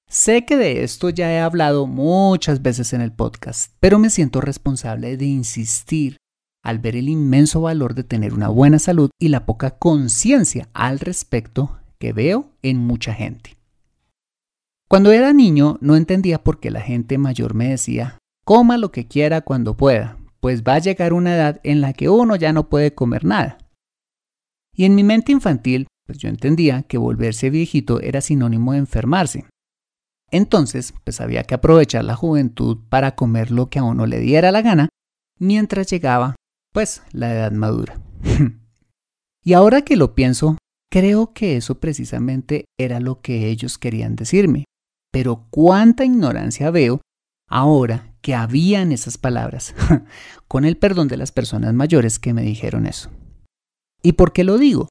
Sé 0.08 0.46
que 0.46 0.56
de 0.56 0.84
esto 0.84 1.10
ya 1.10 1.32
he 1.32 1.40
hablado 1.40 1.88
muchas 1.88 2.62
veces 2.62 2.94
en 2.94 3.02
el 3.02 3.12
podcast, 3.12 3.74
pero 3.80 4.00
me 4.00 4.10
siento 4.10 4.40
responsable 4.40 5.18
de 5.18 5.26
insistir 5.26 6.18
al 6.64 6.80
ver 6.80 6.96
el 6.96 7.10
inmenso 7.10 7.62
valor 7.62 7.94
de 7.94 8.04
tener 8.04 8.34
una 8.34 8.48
buena 8.50 8.80
salud 8.80 9.10
y 9.20 9.30
la 9.30 9.46
poca 9.46 9.78
conciencia 9.78 10.70
al 10.74 11.00
respecto 11.00 11.80
que 12.00 12.14
veo 12.14 12.52
en 12.62 12.78
mucha 12.78 13.14
gente. 13.14 13.58
Cuando 14.88 15.12
era 15.12 15.34
niño 15.34 15.78
no 15.82 15.96
entendía 15.96 16.44
por 16.44 16.60
qué 16.60 16.72
la 16.72 16.82
gente 16.82 17.18
mayor 17.18 17.54
me 17.54 17.70
decía, 17.70 18.18
coma 18.46 18.78
lo 18.78 18.92
que 18.92 19.08
quiera 19.08 19.42
cuando 19.42 19.76
pueda, 19.76 20.18
pues 20.40 20.64
va 20.64 20.76
a 20.76 20.80
llegar 20.80 21.14
una 21.14 21.36
edad 21.36 21.60
en 21.64 21.82
la 21.82 21.94
que 21.94 22.10
uno 22.10 22.36
ya 22.36 22.54
no 22.54 22.70
puede 22.70 22.94
comer 22.94 23.26
nada. 23.26 23.58
Y 24.76 24.86
en 24.86 24.94
mi 24.94 25.04
mente 25.04 25.32
infantil, 25.32 25.88
pues 26.06 26.20
yo 26.20 26.30
entendía 26.30 26.84
que 26.84 26.98
volverse 26.98 27.50
viejito 27.50 28.00
era 28.02 28.22
sinónimo 28.22 28.74
de 28.74 28.80
enfermarse. 28.80 29.46
Entonces, 30.36 30.94
pues 31.06 31.22
había 31.22 31.44
que 31.44 31.56
aprovechar 31.56 32.04
la 32.04 32.18
juventud 32.18 32.78
para 32.90 33.16
comer 33.16 33.52
lo 33.52 33.70
que 33.70 33.80
a 33.80 33.84
uno 33.84 34.06
le 34.06 34.20
diera 34.20 34.52
la 34.52 34.62
gana, 34.62 34.90
mientras 35.40 35.88
llegaba, 35.88 36.36
pues, 36.74 37.04
la 37.14 37.34
edad 37.34 37.54
madura. 37.54 38.02
y 39.46 39.54
ahora 39.54 39.84
que 39.84 39.96
lo 39.96 40.14
pienso, 40.14 40.58
creo 40.92 41.32
que 41.32 41.56
eso 41.56 41.80
precisamente 41.80 42.66
era 42.78 43.00
lo 43.00 43.22
que 43.22 43.48
ellos 43.48 43.78
querían 43.78 44.18
decirme. 44.18 44.66
Pero 45.10 45.48
cuánta 45.52 46.04
ignorancia 46.04 46.70
veo 46.70 47.00
ahora 47.50 48.14
que 48.20 48.36
habían 48.36 48.92
esas 48.92 49.18
palabras, 49.18 49.74
con 50.50 50.66
el 50.66 50.76
perdón 50.76 51.08
de 51.08 51.16
las 51.16 51.32
personas 51.32 51.74
mayores 51.74 52.20
que 52.20 52.34
me 52.34 52.42
dijeron 52.42 52.88
eso. 52.88 53.10
¿Y 54.04 54.14
por 54.14 54.34
qué 54.34 54.44
lo 54.44 54.58
digo? 54.58 54.90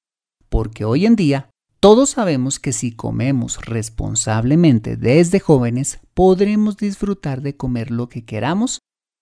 Porque 0.48 0.86
hoy 0.86 1.04
en 1.04 1.16
día 1.16 1.50
todos 1.84 2.08
sabemos 2.08 2.58
que 2.58 2.72
si 2.72 2.92
comemos 2.92 3.62
responsablemente 3.66 4.96
desde 4.96 5.38
jóvenes, 5.38 6.00
podremos 6.14 6.78
disfrutar 6.78 7.42
de 7.42 7.58
comer 7.58 7.90
lo 7.90 8.08
que 8.08 8.24
queramos, 8.24 8.78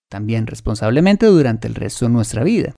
también 0.09 0.47
responsablemente 0.47 1.25
durante 1.25 1.67
el 1.67 1.75
resto 1.75 2.05
de 2.05 2.13
nuestra 2.13 2.41
vida. 2.45 2.73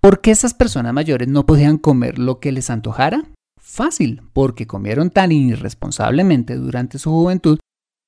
¿Por 0.00 0.20
qué 0.20 0.30
esas 0.30 0.54
personas 0.54 0.92
mayores 0.92 1.26
no 1.26 1.44
podían 1.44 1.78
comer 1.78 2.20
lo 2.20 2.38
que 2.38 2.52
les 2.52 2.70
antojara? 2.70 3.24
Fácil, 3.60 4.22
porque 4.32 4.68
comieron 4.68 5.10
tan 5.10 5.32
irresponsablemente 5.32 6.54
durante 6.54 7.00
su 7.00 7.10
juventud 7.10 7.58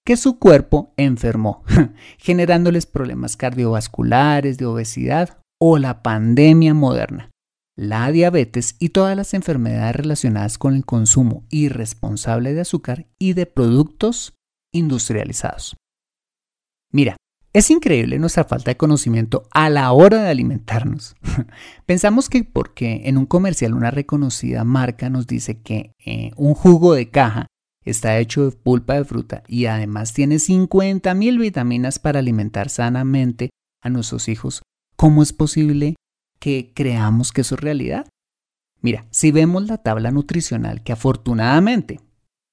que 0.06 0.16
su 0.16 0.38
cuerpo 0.38 0.94
enfermó, 0.96 1.64
generándoles 2.18 2.86
problemas 2.86 3.36
cardiovasculares, 3.36 4.56
de 4.56 4.66
obesidad 4.66 5.40
o 5.60 5.78
la 5.78 6.04
pandemia 6.04 6.74
moderna, 6.74 7.28
la 7.80 8.12
diabetes 8.12 8.76
y 8.78 8.90
todas 8.90 9.16
las 9.16 9.32
enfermedades 9.32 9.96
relacionadas 9.96 10.58
con 10.58 10.74
el 10.74 10.84
consumo 10.84 11.46
irresponsable 11.48 12.52
de 12.52 12.60
azúcar 12.60 13.06
y 13.18 13.32
de 13.32 13.46
productos 13.46 14.34
industrializados. 14.70 15.76
Mira, 16.92 17.16
es 17.54 17.70
increíble 17.70 18.18
nuestra 18.18 18.44
falta 18.44 18.70
de 18.70 18.76
conocimiento 18.76 19.48
a 19.50 19.70
la 19.70 19.90
hora 19.92 20.22
de 20.22 20.28
alimentarnos. 20.28 21.16
Pensamos 21.86 22.28
que 22.28 22.44
porque 22.44 23.02
en 23.06 23.16
un 23.16 23.24
comercial 23.24 23.72
una 23.72 23.90
reconocida 23.90 24.62
marca 24.64 25.08
nos 25.08 25.26
dice 25.26 25.62
que 25.62 25.92
eh, 26.04 26.32
un 26.36 26.52
jugo 26.52 26.92
de 26.92 27.08
caja 27.08 27.46
Está 27.82 28.18
hecho 28.18 28.44
de 28.44 28.50
pulpa 28.54 28.92
de 28.92 29.06
fruta 29.06 29.42
y 29.48 29.64
además 29.64 30.12
tiene 30.12 30.36
50.000 30.36 31.40
vitaminas 31.40 31.98
para 31.98 32.18
alimentar 32.18 32.68
sanamente 32.68 33.48
a 33.82 33.88
nuestros 33.88 34.28
hijos, 34.28 34.60
¿cómo 34.96 35.22
es 35.22 35.32
posible 35.32 35.96
que 36.40 36.72
creamos 36.74 37.32
que 37.32 37.42
eso 37.42 37.54
es 37.54 37.60
realidad? 37.60 38.08
Mira, 38.80 39.06
si 39.10 39.30
vemos 39.30 39.66
la 39.66 39.78
tabla 39.78 40.10
nutricional 40.10 40.82
que 40.82 40.92
afortunadamente 40.92 42.00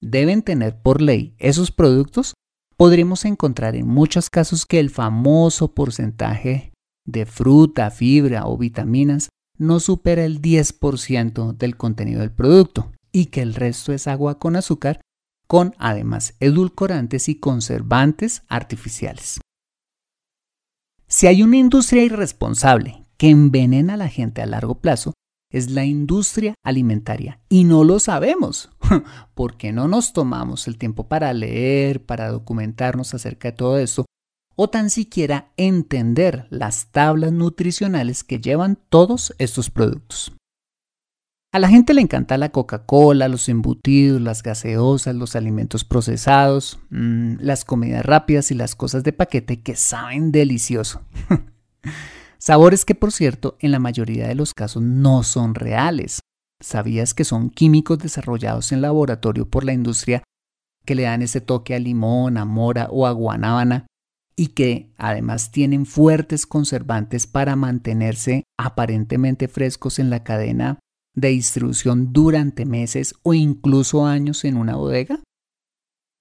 deben 0.01 0.43
tener 0.43 0.79
por 0.81 1.01
ley 1.01 1.35
esos 1.39 1.71
productos, 1.71 2.33
podremos 2.75 3.25
encontrar 3.25 3.75
en 3.75 3.87
muchos 3.87 4.29
casos 4.29 4.65
que 4.65 4.79
el 4.79 4.89
famoso 4.89 5.73
porcentaje 5.73 6.73
de 7.05 7.25
fruta, 7.25 7.89
fibra 7.89 8.45
o 8.45 8.57
vitaminas 8.57 9.29
no 9.57 9.79
supera 9.79 10.25
el 10.25 10.41
10% 10.41 11.57
del 11.57 11.77
contenido 11.77 12.19
del 12.19 12.31
producto 12.31 12.91
y 13.11 13.27
que 13.27 13.41
el 13.41 13.55
resto 13.55 13.93
es 13.93 14.07
agua 14.07 14.37
con 14.37 14.55
azúcar 14.55 15.01
con 15.47 15.73
además 15.79 16.35
edulcorantes 16.41 17.29
y 17.29 17.39
conservantes 17.39 18.43
artificiales. 18.49 19.39
Si 21.07 21.25
hay 21.25 21.41
una 21.41 21.55
industria 21.55 22.03
irresponsable 22.03 23.06
que 23.17 23.29
envenena 23.29 23.95
a 23.95 23.97
la 23.97 24.09
gente 24.09 24.41
a 24.41 24.45
largo 24.45 24.75
plazo, 24.75 25.13
es 25.51 25.71
la 25.71 25.85
industria 25.85 26.53
alimentaria 26.63 27.39
y 27.49 27.63
no 27.63 27.83
lo 27.83 27.99
sabemos 27.99 28.69
porque 29.33 29.71
no 29.71 29.87
nos 29.87 30.13
tomamos 30.13 30.67
el 30.67 30.77
tiempo 30.77 31.07
para 31.07 31.31
leer, 31.33 32.05
para 32.05 32.29
documentarnos 32.29 33.13
acerca 33.13 33.49
de 33.49 33.57
todo 33.57 33.77
esto 33.77 34.05
o 34.55 34.69
tan 34.69 34.89
siquiera 34.89 35.51
entender 35.55 36.47
las 36.49 36.91
tablas 36.91 37.31
nutricionales 37.31 38.23
que 38.23 38.39
llevan 38.39 38.77
todos 38.89 39.33
estos 39.37 39.69
productos. 39.69 40.33
A 41.53 41.59
la 41.59 41.69
gente 41.69 41.93
le 41.93 42.01
encanta 42.01 42.37
la 42.37 42.49
Coca-Cola, 42.49 43.29
los 43.29 43.47
embutidos, 43.47 44.19
las 44.19 44.43
gaseosas, 44.43 45.15
los 45.15 45.35
alimentos 45.35 45.85
procesados, 45.85 46.79
mmm, 46.89 47.35
las 47.39 47.63
comidas 47.63 48.05
rápidas 48.05 48.51
y 48.51 48.55
las 48.55 48.75
cosas 48.75 49.03
de 49.03 49.13
paquete 49.13 49.61
que 49.61 49.75
saben 49.75 50.31
delicioso. 50.31 51.01
Sabores 52.39 52.85
que, 52.85 52.95
por 52.95 53.11
cierto, 53.11 53.57
en 53.59 53.71
la 53.71 53.79
mayoría 53.79 54.27
de 54.27 54.35
los 54.35 54.53
casos 54.53 54.83
no 54.83 55.23
son 55.23 55.55
reales. 55.55 56.19
¿Sabías 56.59 57.13
que 57.13 57.23
son 57.23 57.49
químicos 57.49 57.99
desarrollados 57.99 58.71
en 58.71 58.81
laboratorio 58.81 59.47
por 59.49 59.63
la 59.63 59.73
industria 59.73 60.23
que 60.85 60.95
le 60.95 61.03
dan 61.03 61.21
ese 61.21 61.41
toque 61.41 61.75
a 61.75 61.79
limón, 61.79 62.37
a 62.37 62.45
mora 62.45 62.87
o 62.89 63.05
a 63.05 63.11
guanábana 63.11 63.87
y 64.35 64.47
que 64.47 64.93
además 64.97 65.51
tienen 65.51 65.85
fuertes 65.85 66.45
conservantes 66.45 67.27
para 67.27 67.55
mantenerse 67.55 68.43
aparentemente 68.57 69.47
frescos 69.47 69.99
en 69.99 70.09
la 70.09 70.23
cadena 70.23 70.79
de 71.13 71.29
distribución 71.29 72.13
durante 72.13 72.65
meses 72.65 73.15
o 73.23 73.33
incluso 73.33 74.05
años 74.05 74.45
en 74.45 74.55
una 74.55 74.75
bodega? 74.75 75.19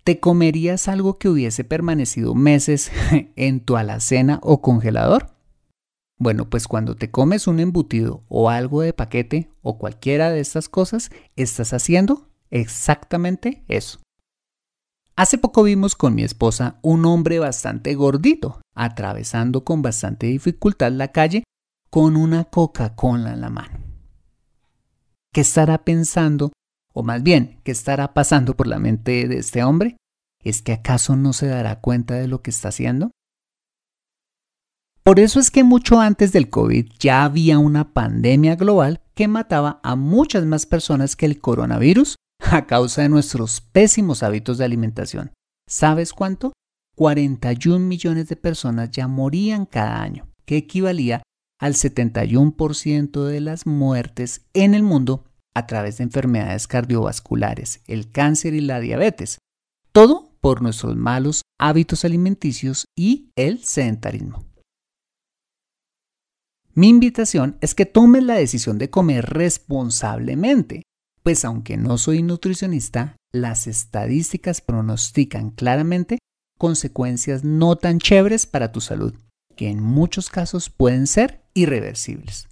¿Te 0.03 0.21
comerías 0.21 0.89
algo 0.89 1.19
que 1.19 1.29
hubiese 1.29 1.65
permanecido 1.65 2.35
meses 2.35 2.91
en 3.37 3.61
tu 3.61 3.77
alacena 3.77 4.41
o 4.43 4.63
congelador? 4.63 5.36
Bueno, 6.19 6.49
pues 6.49 6.67
cuando 6.67 6.97
te 6.97 7.11
comes 7.11 7.47
un 7.47 7.61
embutido 7.61 8.25
o 8.29 8.49
algo 8.49 8.81
de 8.81 8.95
paquete 8.95 9.51
o 9.61 9.79
cualquiera 9.79 10.31
de 10.31 10.41
estas 10.41 10.69
cosas, 10.69 11.11
estás 11.37 11.73
haciendo 11.75 12.31
exactamente 12.51 13.65
eso. 13.69 14.01
Hace 15.15 15.39
poco 15.39 15.63
vimos 15.63 15.95
con 15.95 16.15
mi 16.15 16.23
esposa 16.23 16.79
un 16.83 17.07
hombre 17.07 17.39
bastante 17.39 17.95
gordito, 17.95 18.61
atravesando 18.75 19.65
con 19.65 19.83
bastante 19.83 20.27
dificultad 20.27 20.93
la 20.93 21.09
calle 21.09 21.45
con 21.91 22.17
una 22.17 22.45
Coca-Cola 22.45 23.33
en 23.33 23.41
la 23.41 23.51
mano. 23.51 23.79
¿Qué 25.33 25.41
estará 25.43 25.85
pensando, 25.85 26.53
o 26.93 27.03
más 27.03 27.23
bien, 27.23 27.61
qué 27.63 27.73
estará 27.73 28.15
pasando 28.15 28.57
por 28.57 28.67
la 28.67 28.79
mente 28.79 29.29
de 29.29 29.39
este 29.39 29.63
hombre? 29.65 29.97
¿Es 30.43 30.63
que 30.63 30.73
acaso 30.73 31.17
no 31.17 31.33
se 31.33 31.47
dará 31.47 31.81
cuenta 31.81 32.15
de 32.15 32.29
lo 32.29 32.43
que 32.43 32.51
está 32.51 32.69
haciendo? 32.69 33.11
Por 35.07 35.21
eso 35.21 35.39
es 35.39 35.53
que 35.53 35.63
mucho 35.63 36.01
antes 36.01 36.33
del 36.33 36.51
COVID 36.51 36.89
ya 36.99 37.23
había 37.23 37.61
una 37.61 37.93
pandemia 37.93 38.57
global 38.57 39.03
que 39.15 39.29
mataba 39.29 39.79
a 39.85 39.95
muchas 39.95 40.45
más 40.47 40.67
personas 40.67 41.15
que 41.15 41.27
el 41.27 41.39
coronavirus 41.39 42.17
a 42.41 42.67
causa 42.67 43.03
de 43.03 43.09
nuestros 43.09 43.61
pésimos 43.61 44.25
hábitos 44.25 44.59
de 44.59 44.65
alimentación. 44.65 45.31
¿Sabes 45.69 46.13
cuánto? 46.13 46.55
41 46.97 47.79
millones 47.87 48.29
de 48.29 48.35
personas 48.35 48.91
ya 48.91 49.07
morían 49.07 49.65
cada 49.65 50.03
año, 50.03 50.27
que 50.45 50.57
equivalía 50.57 51.23
al 51.61 51.75
71% 51.75 53.27
de 53.27 53.41
las 53.41 53.65
muertes 53.65 54.45
en 54.55 54.75
el 54.75 54.83
mundo 54.83 55.23
a 55.55 55.69
través 55.69 55.99
de 55.99 56.03
enfermedades 56.03 56.67
cardiovasculares, 56.67 57.81
el 57.87 58.11
cáncer 58.11 58.55
y 58.55 58.61
la 58.61 58.81
diabetes. 58.81 59.39
Todo 59.93 60.33
por 60.41 60.63
nuestros 60.63 60.97
malos 60.97 61.43
hábitos 61.61 62.05
alimenticios 62.05 62.87
y 62.97 63.31
el 63.37 63.63
sedentarismo. 63.63 64.45
Mi 66.77 66.91
invitación 66.91 67.57
es 67.63 67.75
que 67.75 67.87
tomes 67.87 68.23
la 68.23 68.35
decisión 68.35 68.77
de 68.77 68.91
comer 68.91 69.25
responsablemente, 69.31 70.83
pues 71.23 71.47
aunque 71.47 71.79
no 71.79 71.97
soy 71.97 72.23
nutricionista, 72.23 73.17
las 73.33 73.67
estadísticas 73.67 74.61
pronostican 74.61 75.51
claramente 75.51 76.19
consecuencias 76.59 77.45
no 77.45 77.77
tan 77.77 77.99
chéveres 77.99 78.45
para 78.45 78.73
tu 78.73 78.83
salud, 78.83 79.15
que 79.57 79.71
en 79.71 79.83
muchos 79.83 80.29
casos 80.29 80.69
pueden 80.69 81.07
ser 81.07 81.43
irreversibles. 81.55 82.47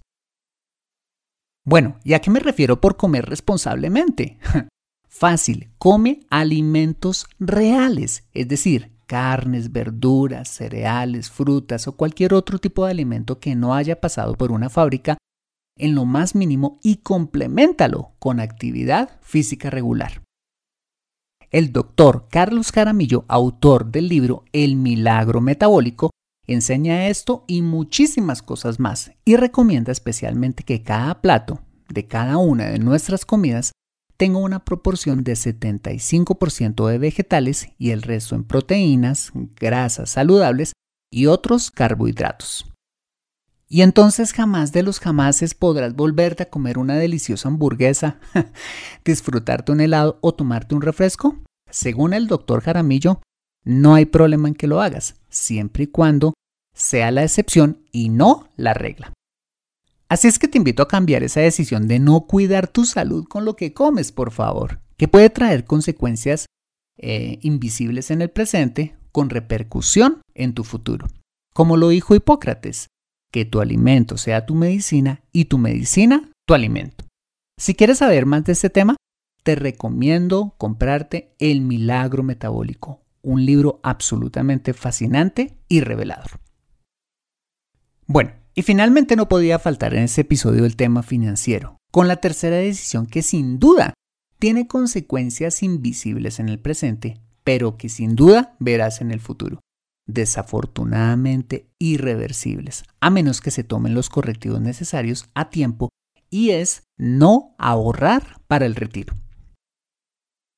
Bueno, 1.63 1.99
¿y 2.03 2.13
a 2.13 2.19
qué 2.19 2.31
me 2.31 2.39
refiero 2.39 2.81
por 2.81 2.97
comer 2.97 3.27
responsablemente? 3.27 4.39
Fácil, 5.07 5.69
come 5.77 6.25
alimentos 6.31 7.27
reales, 7.37 8.23
es 8.33 8.47
decir, 8.47 8.94
carnes, 9.05 9.71
verduras, 9.71 10.49
cereales, 10.49 11.29
frutas 11.29 11.87
o 11.87 11.95
cualquier 11.95 12.33
otro 12.33 12.59
tipo 12.59 12.85
de 12.85 12.91
alimento 12.91 13.39
que 13.39 13.55
no 13.55 13.73
haya 13.73 13.99
pasado 14.01 14.35
por 14.35 14.51
una 14.51 14.69
fábrica 14.69 15.17
en 15.77 15.95
lo 15.95 16.05
más 16.05 16.35
mínimo 16.35 16.79
y 16.81 16.97
complementalo 16.97 18.11
con 18.19 18.39
actividad 18.39 19.19
física 19.21 19.69
regular. 19.69 20.23
El 21.51 21.71
doctor 21.71 22.27
Carlos 22.29 22.71
Caramillo, 22.71 23.25
autor 23.27 23.91
del 23.91 24.07
libro 24.09 24.43
El 24.51 24.75
milagro 24.75 25.41
metabólico, 25.41 26.11
enseña 26.47 27.07
esto 27.07 27.43
y 27.47 27.61
muchísimas 27.61 28.41
cosas 28.41 28.79
más 28.79 29.11
y 29.25 29.35
recomienda 29.35 29.91
especialmente 29.91 30.63
que 30.63 30.83
cada 30.83 31.21
plato 31.21 31.61
de 31.89 32.07
cada 32.07 32.37
una 32.37 32.65
de 32.65 32.79
nuestras 32.79 33.25
comidas 33.25 33.71
tengo 34.17 34.39
una 34.39 34.63
proporción 34.63 35.23
de 35.23 35.33
75% 35.33 36.87
de 36.87 36.97
vegetales 36.97 37.69
y 37.77 37.91
el 37.91 38.01
resto 38.01 38.35
en 38.35 38.43
proteínas, 38.43 39.31
grasas 39.59 40.09
saludables 40.09 40.73
y 41.11 41.27
otros 41.27 41.71
carbohidratos. 41.71 42.71
Y 43.67 43.81
entonces 43.81 44.31
jamás 44.31 44.71
de 44.71 44.83
los 44.83 44.99
jamases 44.99 45.55
podrás 45.55 45.95
volverte 45.95 46.43
a 46.43 46.49
comer 46.49 46.77
una 46.77 46.95
deliciosa 46.95 47.49
hamburguesa, 47.49 48.19
disfrutarte 49.05 49.71
un 49.71 49.81
helado 49.81 50.19
o 50.21 50.33
tomarte 50.33 50.75
un 50.75 50.81
refresco. 50.81 51.37
Según 51.69 52.13
el 52.13 52.27
doctor 52.27 52.61
Jaramillo, 52.61 53.21
no 53.63 53.95
hay 53.95 54.05
problema 54.05 54.47
en 54.47 54.53
que 54.53 54.67
lo 54.67 54.81
hagas, 54.81 55.15
siempre 55.29 55.85
y 55.85 55.87
cuando 55.87 56.33
sea 56.75 57.09
la 57.11 57.23
excepción 57.23 57.81
y 57.91 58.09
no 58.09 58.47
la 58.55 58.73
regla. 58.73 59.11
Así 60.07 60.27
es 60.27 60.37
que 60.37 60.47
te 60.47 60.57
invito 60.57 60.83
a 60.83 60.87
cambiar 60.87 61.23
esa 61.23 61.41
decisión 61.41 61.87
de 61.87 61.99
no 61.99 62.27
cuidar 62.27 62.67
tu 62.67 62.85
salud 62.85 63.25
con 63.25 63.43
lo 63.43 63.55
que 63.55 63.73
comes, 63.73 64.11
por 64.11 64.31
favor, 64.31 64.79
que 64.97 65.07
puede 65.07 65.29
traer 65.29 65.65
consecuencias 65.65 66.45
eh, 66.97 67.39
invisibles 67.41 68.11
en 68.11 68.21
el 68.21 68.29
presente 68.29 68.95
con 69.11 69.29
repercusión 69.29 70.21
en 70.33 70.53
tu 70.53 70.63
futuro. 70.63 71.07
Como 71.53 71.77
lo 71.77 71.89
dijo 71.89 72.15
Hipócrates, 72.15 72.87
que 73.31 73.45
tu 73.45 73.61
alimento 73.61 74.17
sea 74.17 74.45
tu 74.45 74.55
medicina 74.55 75.23
y 75.31 75.45
tu 75.45 75.57
medicina 75.57 76.29
tu 76.45 76.53
alimento. 76.53 77.05
Si 77.57 77.73
quieres 77.73 77.97
saber 77.97 78.25
más 78.25 78.43
de 78.43 78.53
este 78.53 78.69
tema, 78.69 78.95
te 79.43 79.55
recomiendo 79.55 80.53
comprarte 80.57 81.35
El 81.39 81.61
Milagro 81.61 82.23
Metabólico, 82.23 83.01
un 83.21 83.45
libro 83.45 83.79
absolutamente 83.83 84.73
fascinante 84.73 85.57
y 85.67 85.81
revelador. 85.81 86.39
Bueno, 88.05 88.31
y 88.55 88.61
finalmente 88.63 89.17
no 89.17 89.27
podía 89.27 89.59
faltar 89.59 89.93
en 89.93 90.03
este 90.03 90.21
episodio 90.21 90.65
el 90.65 90.77
tema 90.77 91.03
financiero, 91.03 91.77
con 91.91 92.07
la 92.07 92.15
tercera 92.15 92.55
decisión 92.55 93.05
que 93.05 93.21
sin 93.21 93.59
duda 93.59 93.93
tiene 94.39 94.65
consecuencias 94.65 95.61
invisibles 95.61 96.39
en 96.39 96.47
el 96.47 96.59
presente, 96.59 97.19
pero 97.43 97.77
que 97.77 97.89
sin 97.89 98.15
duda 98.15 98.55
verás 98.59 99.01
en 99.01 99.11
el 99.11 99.19
futuro. 99.19 99.59
Desafortunadamente 100.07 101.67
irreversibles, 101.79 102.83
a 103.01 103.09
menos 103.09 103.41
que 103.41 103.51
se 103.51 103.63
tomen 103.63 103.93
los 103.93 104.09
correctivos 104.09 104.61
necesarios 104.61 105.29
a 105.33 105.49
tiempo, 105.49 105.89
y 106.29 106.51
es 106.51 106.83
no 106.97 107.55
ahorrar 107.57 108.39
para 108.47 108.65
el 108.65 108.75
retiro. 108.75 109.15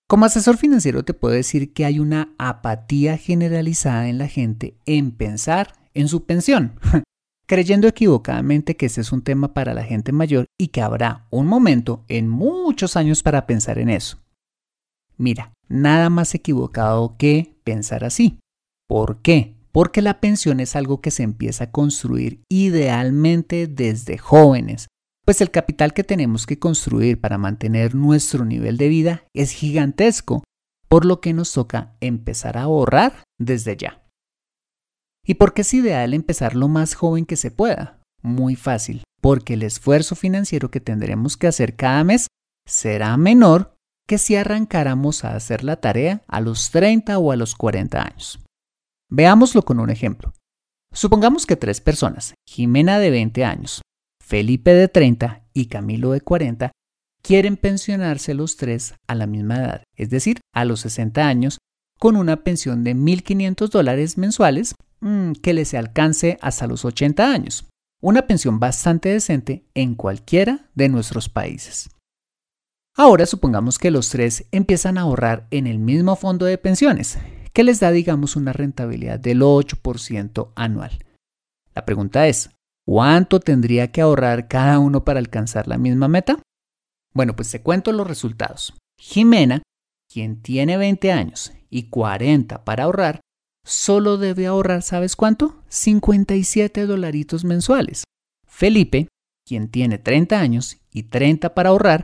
Como 0.07 0.25
asesor 0.25 0.57
financiero 0.57 1.03
te 1.03 1.13
puedo 1.13 1.33
decir 1.33 1.73
que 1.73 1.83
hay 1.83 1.99
una 1.99 2.33
apatía 2.37 3.17
generalizada 3.17 4.07
en 4.07 4.17
la 4.17 4.27
gente 4.27 4.77
en 4.85 5.11
pensar 5.11 5.73
en 5.93 6.07
su 6.07 6.25
pensión. 6.25 6.79
Creyendo 7.47 7.87
equivocadamente 7.87 8.75
que 8.75 8.87
ese 8.87 9.01
es 9.01 9.11
un 9.11 9.21
tema 9.21 9.53
para 9.53 9.73
la 9.73 9.83
gente 9.83 10.11
mayor 10.11 10.45
y 10.59 10.67
que 10.67 10.81
habrá 10.81 11.25
un 11.29 11.47
momento 11.47 12.03
en 12.07 12.29
muchos 12.29 12.95
años 12.95 13.23
para 13.23 13.47
pensar 13.47 13.79
en 13.79 13.89
eso. 13.89 14.17
Mira, 15.17 15.53
nada 15.67 16.09
más 16.09 16.35
equivocado 16.35 17.15
que 17.17 17.55
pensar 17.63 18.03
así. 18.03 18.39
¿Por 18.87 19.21
qué? 19.21 19.57
porque 19.77 20.01
la 20.01 20.19
pensión 20.19 20.59
es 20.59 20.75
algo 20.75 21.01
que 21.01 21.11
se 21.11 21.21
empieza 21.21 21.65
a 21.65 21.71
construir 21.71 22.41
idealmente 22.49 23.67
desde 23.67 24.17
jóvenes, 24.17 24.87
pues 25.23 25.39
el 25.39 25.51
capital 25.51 25.93
que 25.93 26.03
tenemos 26.03 26.47
que 26.47 26.57
construir 26.57 27.21
para 27.21 27.37
mantener 27.37 27.93
nuestro 27.93 28.43
nivel 28.43 28.77
de 28.77 28.87
vida 28.87 29.23
es 29.35 29.51
gigantesco, 29.51 30.43
por 30.87 31.05
lo 31.05 31.21
que 31.21 31.31
nos 31.33 31.53
toca 31.53 31.95
empezar 32.01 32.57
a 32.57 32.63
ahorrar 32.63 33.21
desde 33.37 33.77
ya. 33.77 34.01
¿Y 35.29 35.33
por 35.33 35.53
qué 35.53 35.61
es 35.61 35.73
ideal 35.73 36.13
empezar 36.13 36.55
lo 36.55 36.69
más 36.69 36.95
joven 36.95 37.25
que 37.25 37.35
se 37.35 37.51
pueda? 37.51 37.99
Muy 38.21 38.55
fácil, 38.55 39.03
porque 39.21 39.55
el 39.55 39.63
esfuerzo 39.63 40.15
financiero 40.15 40.71
que 40.71 40.79
tendremos 40.79 41.35
que 41.35 41.47
hacer 41.47 41.75
cada 41.75 42.05
mes 42.05 42.27
será 42.65 43.15
menor 43.17 43.75
que 44.07 44.17
si 44.17 44.37
arrancáramos 44.37 45.25
a 45.25 45.35
hacer 45.35 45.65
la 45.65 45.81
tarea 45.81 46.23
a 46.29 46.39
los 46.39 46.71
30 46.71 47.19
o 47.19 47.33
a 47.33 47.35
los 47.35 47.55
40 47.55 48.01
años. 48.01 48.39
Veámoslo 49.09 49.63
con 49.63 49.81
un 49.81 49.89
ejemplo. 49.89 50.31
Supongamos 50.93 51.45
que 51.45 51.57
tres 51.57 51.81
personas, 51.81 52.33
Jimena 52.47 52.97
de 52.97 53.09
20 53.09 53.43
años, 53.43 53.81
Felipe 54.23 54.73
de 54.73 54.87
30 54.87 55.43
y 55.53 55.65
Camilo 55.65 56.11
de 56.11 56.21
40, 56.21 56.71
quieren 57.21 57.57
pensionarse 57.57 58.33
los 58.33 58.55
tres 58.55 58.93
a 59.07 59.15
la 59.15 59.27
misma 59.27 59.57
edad, 59.57 59.83
es 59.97 60.09
decir, 60.09 60.39
a 60.53 60.63
los 60.63 60.79
60 60.81 61.27
años, 61.27 61.57
con 61.99 62.15
una 62.15 62.45
pensión 62.45 62.85
de 62.85 62.95
1.500 62.95 63.69
dólares 63.69 64.17
mensuales 64.17 64.73
mm, 65.01 65.33
que 65.33 65.53
les 65.53 65.73
alcance 65.73 66.37
hasta 66.41 66.67
los 66.67 66.85
80 66.85 67.31
años. 67.31 67.67
Una 68.01 68.27
pensión 68.27 68.59
bastante 68.59 69.09
decente 69.09 69.65
en 69.73 69.95
cualquiera 69.95 70.69
de 70.75 70.89
nuestros 70.89 71.29
países. 71.29 71.89
Ahora 72.95 73.25
supongamos 73.25 73.77
que 73.77 73.91
los 73.91 74.09
tres 74.09 74.47
empiezan 74.51 74.97
a 74.97 75.01
ahorrar 75.01 75.47
en 75.51 75.67
el 75.67 75.77
mismo 75.77 76.15
fondo 76.15 76.45
de 76.45 76.57
pensiones, 76.57 77.19
que 77.53 77.63
les 77.63 77.79
da 77.79 77.91
digamos 77.91 78.35
una 78.35 78.53
rentabilidad 78.53 79.19
del 79.19 79.41
8% 79.41 80.51
anual. 80.55 81.05
La 81.75 81.85
pregunta 81.85 82.27
es, 82.27 82.49
¿cuánto 82.85 83.39
tendría 83.39 83.91
que 83.91 84.01
ahorrar 84.01 84.47
cada 84.47 84.79
uno 84.79 85.03
para 85.03 85.19
alcanzar 85.19 85.67
la 85.67 85.77
misma 85.77 86.07
meta? 86.07 86.39
Bueno, 87.13 87.35
pues 87.35 87.51
te 87.51 87.61
cuento 87.61 87.91
los 87.91 88.07
resultados. 88.07 88.73
Jimena, 88.99 89.61
quien 90.11 90.41
tiene 90.41 90.77
20 90.77 91.11
años 91.11 91.53
y 91.69 91.89
40 91.89 92.63
para 92.63 92.85
ahorrar, 92.85 93.21
solo 93.67 94.17
debe 94.17 94.47
ahorrar, 94.47 94.81
¿sabes 94.81 95.15
cuánto? 95.15 95.61
57 95.67 96.85
dolaritos 96.85 97.43
mensuales. 97.43 98.05
Felipe, 98.47 99.09
quien 99.45 99.69
tiene 99.69 99.97
30 99.97 100.39
años 100.39 100.77
y 100.91 101.03
30 101.03 101.53
para 101.53 101.69
ahorrar, 101.69 102.03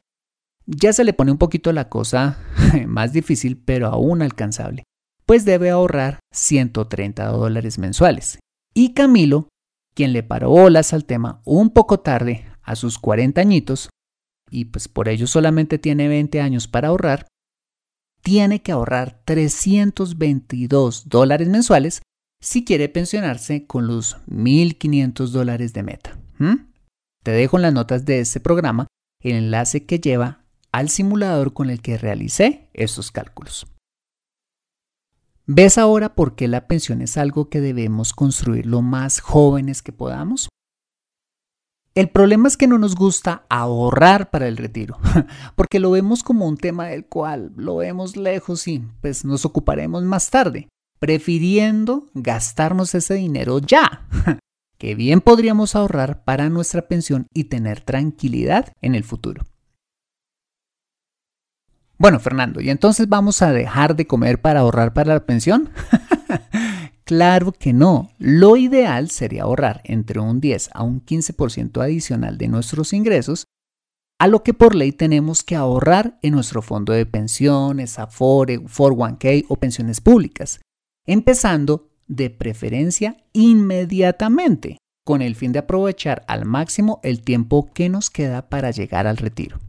ya 0.65 0.93
se 0.93 1.04
le 1.04 1.13
pone 1.13 1.32
un 1.32 1.38
poquito 1.38 1.71
la 1.71 1.89
cosa 1.89 2.38
más 2.88 3.13
difícil, 3.13 3.58
pero 3.58 3.88
aún 3.88 4.21
alcanzable, 4.21 4.84
pues 5.26 5.45
debe 5.45 5.69
ahorrar 5.69 6.19
130 6.32 7.26
dólares 7.28 7.80
mensuales. 7.80 8.39
Y 8.73 8.93
Camilo, 8.93 9.47
quien 9.93 10.13
le 10.13 10.23
paró 10.23 10.49
bolas 10.49 10.93
al 10.93 11.06
tema 11.06 11.41
un 11.45 11.69
poco 11.69 12.02
tarde, 12.02 12.45
a 12.62 12.76
sus 12.76 12.99
40 12.99 13.39
añitos, 13.39 13.89
y 14.49 14.65
pues 14.65 14.88
por 14.88 15.10
ello 15.10 15.28
solamente 15.28 15.80
tiene 15.80 16.08
20 16.08 16.41
años 16.41 16.67
para 16.67 16.89
ahorrar, 16.89 17.28
tiene 18.24 18.62
que 18.62 18.72
ahorrar 18.72 19.22
322 19.26 21.10
dólares 21.10 21.50
mensuales 21.50 22.02
si 22.42 22.66
quiere 22.66 22.90
pensionarse 22.90 23.68
con 23.68 23.86
los 23.86 24.18
1.500 24.28 25.28
dólares 25.28 25.74
de 25.74 25.84
meta. 25.84 26.18
Te 27.24 27.32
dejo 27.32 27.58
en 27.58 27.62
las 27.62 27.74
notas 27.74 28.06
de 28.06 28.20
este 28.20 28.40
programa 28.40 28.88
el 29.22 29.34
enlace 29.34 29.86
que 29.86 30.00
lleva 30.00 30.44
al 30.72 30.90
simulador 30.90 31.54
con 31.54 31.70
el 31.70 31.82
que 31.82 31.98
realicé 31.98 32.70
estos 32.74 33.12
cálculos. 33.12 33.68
¿Ves 35.46 35.78
ahora 35.78 36.16
por 36.16 36.36
qué 36.36 36.48
la 36.48 36.68
pensión 36.68 37.02
es 37.02 37.18
algo 37.18 37.50
que 37.50 37.62
debemos 37.62 38.14
construir 38.14 38.66
lo 38.66 38.82
más 38.82 39.20
jóvenes 39.20 39.82
que 39.82 39.92
podamos? 39.92 40.50
El 41.95 42.10
problema 42.10 42.47
es 42.47 42.58
que 42.58 42.65
no 42.65 42.79
nos 42.79 42.95
gusta 42.95 43.43
ahorrar 43.49 44.32
para 44.32 44.47
el 44.47 44.58
retiro, 44.58 44.97
porque 45.56 45.79
lo 45.79 45.91
vemos 45.91 46.23
como 46.23 46.47
un 46.47 46.58
tema 46.58 46.88
del 46.88 47.06
cual 47.06 47.51
lo 47.56 47.77
vemos 47.77 48.17
lejos 48.17 48.67
y 48.67 48.84
pues 49.01 49.23
nos 49.25 49.45
ocuparemos 49.45 50.03
más 50.03 50.32
tarde, 50.32 50.69
prefiriendo 50.97 52.08
gastarnos 52.15 52.95
ese 52.95 53.13
dinero 53.13 53.60
ya, 53.60 54.08
que 54.79 54.95
bien 54.95 55.21
podríamos 55.21 55.75
ahorrar 55.75 56.23
para 56.23 56.49
nuestra 56.49 56.88
pensión 56.88 57.27
y 57.32 57.43
tener 57.43 57.82
tranquilidad 57.82 58.73
en 58.82 58.95
el 58.95 59.03
futuro. 59.03 59.43
Bueno, 61.99 62.19
Fernando, 62.19 62.60
¿y 62.60 62.71
entonces 62.71 63.08
vamos 63.08 63.43
a 63.43 63.51
dejar 63.51 63.95
de 63.95 64.08
comer 64.08 64.41
para 64.41 64.62
ahorrar 64.62 64.93
para 64.93 65.13
la 65.13 65.25
pensión? 65.27 65.69
claro 67.06 67.52
que 67.52 67.74
no. 67.74 68.12
Lo 68.18 68.58
ideal 68.58 69.10
sería 69.10 69.44
ahorrar 69.44 69.82
entre 69.84 70.20
un 70.20 70.39
10 70.39 70.70
a 70.74 70.84
un 70.84 71.04
15% 71.06 71.82
adicional 71.82 72.38
de 72.38 72.48
nuestros 72.48 72.94
ingresos 72.94 73.46
a 74.20 74.28
lo 74.28 74.42
que 74.42 74.54
por 74.54 74.74
ley 74.74 74.94
tenemos 74.94 75.44
que 75.44 75.56
ahorrar 75.56 76.18
en 76.22 76.34
nuestro 76.34 76.62
fondo 76.62 76.94
de 76.94 77.06
pensiones, 77.06 78.00
Afore, 78.00 78.58
401k 78.60 79.46
o 79.50 79.58
pensiones 79.58 80.00
públicas, 80.00 80.62
empezando 81.06 81.89
de 82.08 82.30
preferencia 82.30 83.18
inmediatamente, 83.34 84.78
con 85.06 85.22
el 85.22 85.36
fin 85.36 85.52
de 85.52 85.60
aprovechar 85.60 86.24
al 86.28 86.46
máximo 86.46 87.02
el 87.04 87.22
tiempo 87.22 87.74
que 87.74 87.89
nos 87.89 88.10
queda 88.10 88.48
para 88.50 88.72
llegar 88.72 89.08
al 89.08 89.18
retiro. 89.18 89.60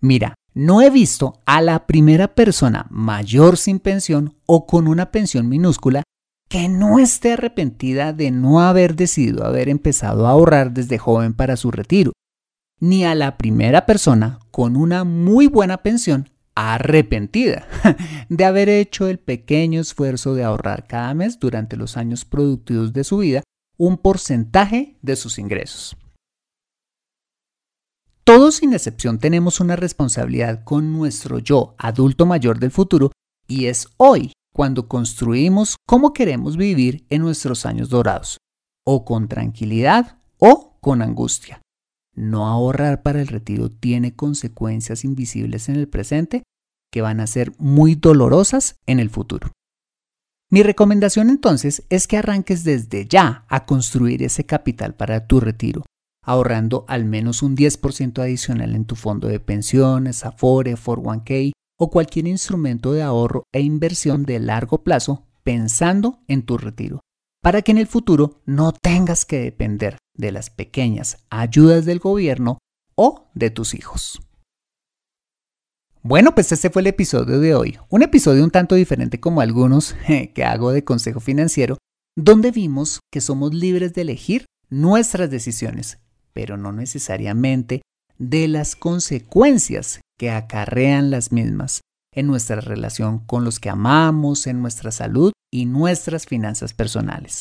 Mira, 0.00 0.34
no 0.56 0.80
he 0.80 0.88
visto 0.88 1.42
a 1.44 1.60
la 1.60 1.86
primera 1.86 2.34
persona 2.34 2.86
mayor 2.88 3.58
sin 3.58 3.78
pensión 3.78 4.36
o 4.46 4.66
con 4.66 4.88
una 4.88 5.12
pensión 5.12 5.50
minúscula 5.50 6.02
que 6.48 6.70
no 6.70 6.98
esté 6.98 7.34
arrepentida 7.34 8.14
de 8.14 8.30
no 8.30 8.62
haber 8.62 8.96
decidido 8.96 9.44
haber 9.44 9.68
empezado 9.68 10.26
a 10.26 10.30
ahorrar 10.30 10.72
desde 10.72 10.96
joven 10.96 11.34
para 11.34 11.58
su 11.58 11.70
retiro, 11.70 12.12
ni 12.80 13.04
a 13.04 13.14
la 13.14 13.36
primera 13.36 13.84
persona 13.84 14.38
con 14.50 14.76
una 14.76 15.04
muy 15.04 15.46
buena 15.46 15.82
pensión 15.82 16.30
arrepentida 16.54 17.66
de 18.30 18.44
haber 18.46 18.70
hecho 18.70 19.08
el 19.08 19.18
pequeño 19.18 19.82
esfuerzo 19.82 20.34
de 20.34 20.44
ahorrar 20.44 20.86
cada 20.86 21.12
mes 21.12 21.38
durante 21.38 21.76
los 21.76 21.98
años 21.98 22.24
productivos 22.24 22.94
de 22.94 23.04
su 23.04 23.18
vida 23.18 23.42
un 23.76 23.98
porcentaje 23.98 24.96
de 25.02 25.16
sus 25.16 25.38
ingresos. 25.38 25.98
Todos 28.26 28.56
sin 28.56 28.72
excepción 28.72 29.20
tenemos 29.20 29.60
una 29.60 29.76
responsabilidad 29.76 30.64
con 30.64 30.92
nuestro 30.92 31.38
yo 31.38 31.76
adulto 31.78 32.26
mayor 32.26 32.58
del 32.58 32.72
futuro 32.72 33.12
y 33.46 33.66
es 33.66 33.86
hoy 33.98 34.32
cuando 34.52 34.88
construimos 34.88 35.76
cómo 35.86 36.12
queremos 36.12 36.56
vivir 36.56 37.06
en 37.08 37.22
nuestros 37.22 37.64
años 37.66 37.88
dorados, 37.88 38.38
o 38.84 39.04
con 39.04 39.28
tranquilidad 39.28 40.18
o 40.38 40.76
con 40.80 41.02
angustia. 41.02 41.62
No 42.16 42.48
ahorrar 42.48 43.04
para 43.04 43.20
el 43.20 43.28
retiro 43.28 43.70
tiene 43.70 44.16
consecuencias 44.16 45.04
invisibles 45.04 45.68
en 45.68 45.76
el 45.76 45.86
presente 45.86 46.42
que 46.92 47.02
van 47.02 47.20
a 47.20 47.28
ser 47.28 47.52
muy 47.58 47.94
dolorosas 47.94 48.74
en 48.86 48.98
el 48.98 49.08
futuro. 49.08 49.52
Mi 50.50 50.64
recomendación 50.64 51.30
entonces 51.30 51.84
es 51.90 52.08
que 52.08 52.16
arranques 52.16 52.64
desde 52.64 53.06
ya 53.06 53.44
a 53.48 53.66
construir 53.66 54.24
ese 54.24 54.44
capital 54.44 54.96
para 54.96 55.28
tu 55.28 55.38
retiro 55.38 55.84
ahorrando 56.26 56.84
al 56.88 57.04
menos 57.04 57.42
un 57.42 57.56
10% 57.56 58.20
adicional 58.20 58.74
en 58.74 58.84
tu 58.84 58.96
fondo 58.96 59.28
de 59.28 59.40
pensiones, 59.40 60.26
Afore, 60.26 60.74
401k 60.74 61.52
o 61.78 61.90
cualquier 61.90 62.26
instrumento 62.26 62.92
de 62.92 63.02
ahorro 63.02 63.44
e 63.52 63.60
inversión 63.60 64.24
de 64.24 64.40
largo 64.40 64.82
plazo 64.82 65.24
pensando 65.44 66.18
en 66.26 66.42
tu 66.42 66.58
retiro, 66.58 67.00
para 67.42 67.62
que 67.62 67.70
en 67.70 67.78
el 67.78 67.86
futuro 67.86 68.42
no 68.44 68.72
tengas 68.72 69.24
que 69.24 69.38
depender 69.38 69.98
de 70.16 70.32
las 70.32 70.50
pequeñas 70.50 71.18
ayudas 71.30 71.84
del 71.84 72.00
gobierno 72.00 72.58
o 72.96 73.30
de 73.34 73.50
tus 73.50 73.74
hijos. 73.74 74.20
Bueno, 76.02 76.34
pues 76.34 76.50
este 76.50 76.70
fue 76.70 76.82
el 76.82 76.88
episodio 76.88 77.38
de 77.38 77.54
hoy, 77.54 77.78
un 77.88 78.02
episodio 78.02 78.42
un 78.42 78.50
tanto 78.50 78.74
diferente 78.74 79.20
como 79.20 79.40
algunos 79.40 79.94
que 80.34 80.44
hago 80.44 80.72
de 80.72 80.82
consejo 80.82 81.20
financiero, 81.20 81.78
donde 82.16 82.50
vimos 82.50 83.00
que 83.12 83.20
somos 83.20 83.54
libres 83.54 83.92
de 83.94 84.02
elegir 84.02 84.46
nuestras 84.68 85.30
decisiones 85.30 85.98
pero 86.36 86.58
no 86.58 86.70
necesariamente 86.70 87.80
de 88.18 88.46
las 88.46 88.76
consecuencias 88.76 90.02
que 90.18 90.30
acarrean 90.30 91.10
las 91.10 91.32
mismas 91.32 91.80
en 92.12 92.26
nuestra 92.26 92.60
relación 92.60 93.20
con 93.20 93.42
los 93.42 93.58
que 93.58 93.70
amamos, 93.70 94.46
en 94.46 94.60
nuestra 94.60 94.90
salud 94.90 95.32
y 95.50 95.64
nuestras 95.64 96.26
finanzas 96.26 96.74
personales. 96.74 97.40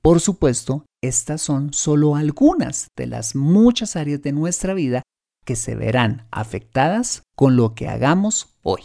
Por 0.00 0.20
supuesto, 0.20 0.84
estas 1.02 1.42
son 1.42 1.72
solo 1.72 2.14
algunas 2.14 2.86
de 2.96 3.08
las 3.08 3.34
muchas 3.34 3.96
áreas 3.96 4.22
de 4.22 4.30
nuestra 4.30 4.74
vida 4.74 5.02
que 5.44 5.56
se 5.56 5.74
verán 5.74 6.28
afectadas 6.30 7.24
con 7.36 7.56
lo 7.56 7.74
que 7.74 7.88
hagamos 7.88 8.56
hoy. 8.62 8.82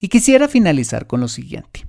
Y 0.00 0.10
quisiera 0.10 0.46
finalizar 0.46 1.08
con 1.08 1.18
lo 1.18 1.26
siguiente. 1.26 1.88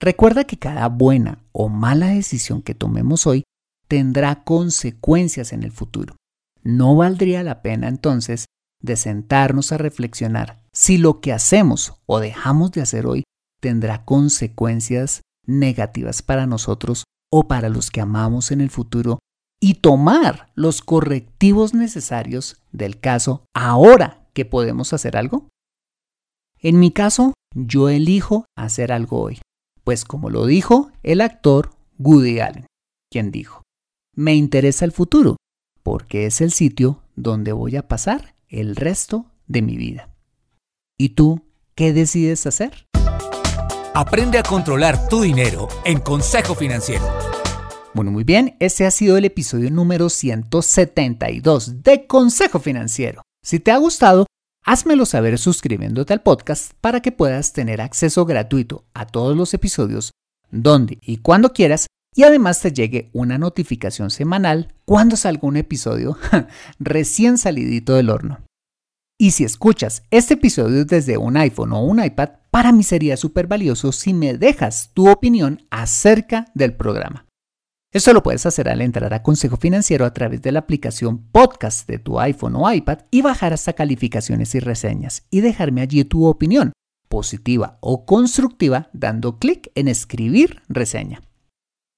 Recuerda 0.00 0.44
que 0.44 0.58
cada 0.58 0.88
buena 0.88 1.44
o 1.52 1.68
mala 1.68 2.06
decisión 2.06 2.62
que 2.62 2.74
tomemos 2.74 3.26
hoy 3.26 3.42
tendrá 3.90 4.44
consecuencias 4.44 5.52
en 5.52 5.64
el 5.64 5.72
futuro. 5.72 6.14
No 6.62 6.94
valdría 6.94 7.42
la 7.42 7.60
pena 7.60 7.88
entonces 7.88 8.44
de 8.80 8.94
sentarnos 8.94 9.72
a 9.72 9.78
reflexionar 9.78 10.62
si 10.72 10.96
lo 10.96 11.20
que 11.20 11.32
hacemos 11.32 11.94
o 12.06 12.20
dejamos 12.20 12.70
de 12.70 12.82
hacer 12.82 13.04
hoy 13.04 13.24
tendrá 13.60 14.04
consecuencias 14.04 15.22
negativas 15.44 16.22
para 16.22 16.46
nosotros 16.46 17.02
o 17.32 17.48
para 17.48 17.68
los 17.68 17.90
que 17.90 18.00
amamos 18.00 18.52
en 18.52 18.60
el 18.60 18.70
futuro 18.70 19.18
y 19.60 19.74
tomar 19.74 20.52
los 20.54 20.82
correctivos 20.82 21.74
necesarios 21.74 22.62
del 22.70 23.00
caso 23.00 23.42
ahora 23.54 24.28
que 24.34 24.44
podemos 24.44 24.92
hacer 24.92 25.16
algo? 25.16 25.48
En 26.60 26.78
mi 26.78 26.92
caso, 26.92 27.34
yo 27.56 27.88
elijo 27.88 28.44
hacer 28.56 28.92
algo 28.92 29.20
hoy, 29.20 29.40
pues 29.82 30.04
como 30.04 30.30
lo 30.30 30.46
dijo 30.46 30.92
el 31.02 31.20
actor 31.22 31.70
Woody 31.98 32.38
Allen, 32.38 32.66
quien 33.10 33.32
dijo, 33.32 33.62
me 34.20 34.34
interesa 34.34 34.84
el 34.84 34.92
futuro, 34.92 35.36
porque 35.82 36.26
es 36.26 36.42
el 36.42 36.52
sitio 36.52 37.02
donde 37.16 37.52
voy 37.52 37.76
a 37.76 37.88
pasar 37.88 38.34
el 38.48 38.76
resto 38.76 39.24
de 39.46 39.62
mi 39.62 39.78
vida. 39.78 40.10
¿Y 40.98 41.10
tú 41.10 41.46
qué 41.74 41.94
decides 41.94 42.46
hacer? 42.46 42.84
Aprende 43.94 44.36
a 44.36 44.42
controlar 44.42 45.08
tu 45.08 45.22
dinero 45.22 45.68
en 45.86 46.00
Consejo 46.00 46.54
Financiero. 46.54 47.02
Bueno, 47.94 48.10
muy 48.10 48.24
bien, 48.24 48.56
ese 48.60 48.84
ha 48.84 48.90
sido 48.90 49.16
el 49.16 49.24
episodio 49.24 49.70
número 49.70 50.10
172 50.10 51.82
de 51.82 52.06
Consejo 52.06 52.60
Financiero. 52.60 53.22
Si 53.42 53.58
te 53.58 53.70
ha 53.70 53.78
gustado, 53.78 54.26
házmelo 54.62 55.06
saber 55.06 55.38
suscribiéndote 55.38 56.12
al 56.12 56.22
podcast 56.22 56.72
para 56.82 57.00
que 57.00 57.10
puedas 57.10 57.54
tener 57.54 57.80
acceso 57.80 58.26
gratuito 58.26 58.84
a 58.92 59.06
todos 59.06 59.34
los 59.34 59.54
episodios 59.54 60.10
donde 60.50 60.98
y 61.00 61.18
cuando 61.18 61.54
quieras 61.54 61.86
y 62.14 62.24
además 62.24 62.60
te 62.60 62.72
llegue 62.72 63.10
una 63.12 63.38
notificación 63.38 64.10
semanal 64.10 64.74
cuando 64.84 65.16
salga 65.16 65.46
un 65.46 65.56
episodio 65.56 66.18
recién 66.78 67.38
salidito 67.38 67.94
del 67.94 68.10
horno. 68.10 68.44
Y 69.18 69.32
si 69.32 69.44
escuchas 69.44 70.02
este 70.10 70.34
episodio 70.34 70.84
desde 70.84 71.18
un 71.18 71.36
iPhone 71.36 71.72
o 71.72 71.84
un 71.84 72.02
iPad, 72.02 72.30
para 72.50 72.72
mí 72.72 72.82
sería 72.82 73.16
súper 73.16 73.46
valioso 73.46 73.92
si 73.92 74.14
me 74.14 74.34
dejas 74.34 74.92
tu 74.94 75.10
opinión 75.10 75.66
acerca 75.70 76.46
del 76.54 76.74
programa. 76.74 77.26
Esto 77.92 78.12
lo 78.12 78.22
puedes 78.22 78.46
hacer 78.46 78.68
al 78.68 78.80
entrar 78.80 79.12
a 79.12 79.22
Consejo 79.22 79.56
Financiero 79.56 80.04
a 80.04 80.14
través 80.14 80.40
de 80.42 80.52
la 80.52 80.60
aplicación 80.60 81.28
podcast 81.32 81.88
de 81.88 81.98
tu 81.98 82.18
iPhone 82.20 82.56
o 82.56 82.72
iPad 82.72 83.00
y 83.10 83.20
bajar 83.20 83.52
hasta 83.52 83.72
calificaciones 83.72 84.54
y 84.54 84.60
reseñas 84.60 85.26
y 85.28 85.40
dejarme 85.40 85.82
allí 85.82 86.04
tu 86.04 86.24
opinión, 86.24 86.72
positiva 87.08 87.78
o 87.80 88.06
constructiva, 88.06 88.88
dando 88.92 89.38
clic 89.38 89.70
en 89.74 89.88
escribir 89.88 90.62
reseña. 90.68 91.20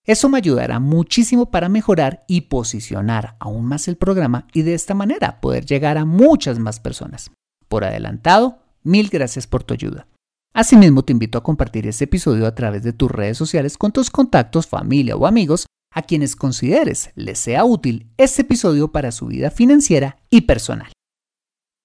Eso 0.05 0.29
me 0.29 0.39
ayudará 0.39 0.81
muchísimo 0.81 1.51
para 1.51 1.69
mejorar 1.69 2.25
y 2.27 2.43
posicionar 2.43 3.37
aún 3.39 3.67
más 3.67 3.87
el 3.87 3.97
programa 3.97 4.49
y 4.53 4.63
de 4.63 4.75
esta 4.75 4.95
manera 4.95 5.41
poder 5.41 5.65
llegar 5.65 5.97
a 5.97 6.05
muchas 6.05 6.59
más 6.59 6.81
personas. 6.81 7.31
Por 7.69 7.85
adelantado, 7.85 8.59
mil 8.83 9.09
gracias 9.09 9.47
por 9.47 9.63
tu 9.63 9.75
ayuda. 9.75 10.09
Asimismo, 10.55 11.05
te 11.05 11.13
invito 11.13 11.39
a 11.39 11.43
compartir 11.43 11.87
este 11.87 12.05
episodio 12.05 12.47
a 12.47 12.55
través 12.55 12.83
de 12.83 12.93
tus 12.93 13.11
redes 13.11 13.39
sociales 13.39 13.79
con 13.79 13.93
tus 13.93 14.11
contactos, 14.11 14.67
familia 14.67 15.17
o 15.17 15.27
amigos 15.27 15.67
a 15.95 16.03
quienes 16.03 16.37
consideres 16.37 17.11
les 17.15 17.39
sea 17.39 17.65
útil 17.65 18.11
este 18.17 18.43
episodio 18.43 18.91
para 18.91 19.13
su 19.13 19.27
vida 19.27 19.51
financiera 19.51 20.19
y 20.31 20.43
personal. 20.43 20.91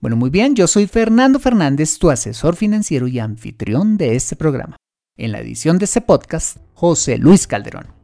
Bueno, 0.02 0.16
muy 0.16 0.30
bien, 0.30 0.56
yo 0.56 0.68
soy 0.68 0.88
Fernando 0.88 1.40
Fernández, 1.40 1.98
tu 1.98 2.10
asesor 2.10 2.56
financiero 2.56 3.08
y 3.08 3.20
anfitrión 3.20 3.98
de 3.98 4.16
este 4.16 4.36
programa. 4.36 4.76
En 5.18 5.32
la 5.32 5.40
edición 5.40 5.78
de 5.78 5.86
este 5.86 6.02
podcast, 6.02 6.58
José 6.74 7.18
Luis 7.18 7.48
Calderón. 7.48 7.97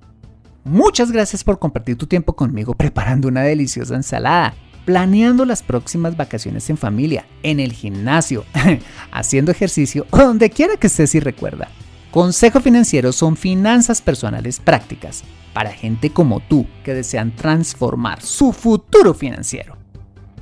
Muchas 0.65 1.11
gracias 1.11 1.43
por 1.43 1.59
compartir 1.59 1.97
tu 1.97 2.07
tiempo 2.07 2.33
conmigo 2.33 2.73
preparando 2.73 3.27
una 3.27 3.41
deliciosa 3.41 3.95
ensalada, 3.95 4.53
planeando 4.85 5.43
las 5.45 5.61
próximas 5.61 6.15
vacaciones 6.15 6.69
en 6.69 6.77
familia, 6.77 7.25
en 7.43 7.59
el 7.59 7.73
gimnasio, 7.73 8.45
haciendo 9.11 9.51
ejercicio 9.51 10.07
o 10.11 10.17
donde 10.17 10.49
quiera 10.49 10.77
que 10.77 10.87
estés 10.87 11.15
y 11.15 11.19
recuerda. 11.19 11.67
Consejo 12.11 12.61
Financiero 12.61 13.11
son 13.11 13.35
finanzas 13.35 14.01
personales 14.01 14.61
prácticas 14.61 15.23
para 15.53 15.71
gente 15.71 16.11
como 16.11 16.39
tú 16.39 16.65
que 16.85 16.93
desean 16.93 17.35
transformar 17.35 18.21
su 18.21 18.53
futuro 18.53 19.13
financiero. 19.13 19.75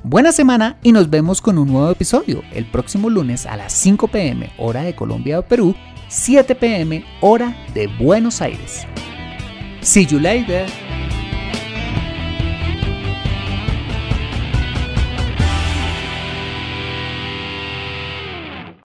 Buena 0.04 0.30
semana 0.30 0.78
y 0.84 0.92
nos 0.92 1.10
vemos 1.10 1.40
con 1.40 1.58
un 1.58 1.72
nuevo 1.72 1.90
episodio 1.90 2.42
el 2.52 2.66
próximo 2.66 3.10
lunes 3.10 3.46
a 3.46 3.56
las 3.56 3.72
5 3.72 4.06
pm 4.08 4.52
hora 4.58 4.82
de 4.82 4.94
Colombia 4.94 5.40
o 5.40 5.42
Perú, 5.42 5.74
7 6.08 6.54
pm 6.54 7.04
hora 7.20 7.56
de 7.74 7.88
Buenos 7.88 8.40
Aires. 8.40 8.86
See 9.82 10.04
you 10.04 10.20
later. 10.20 10.66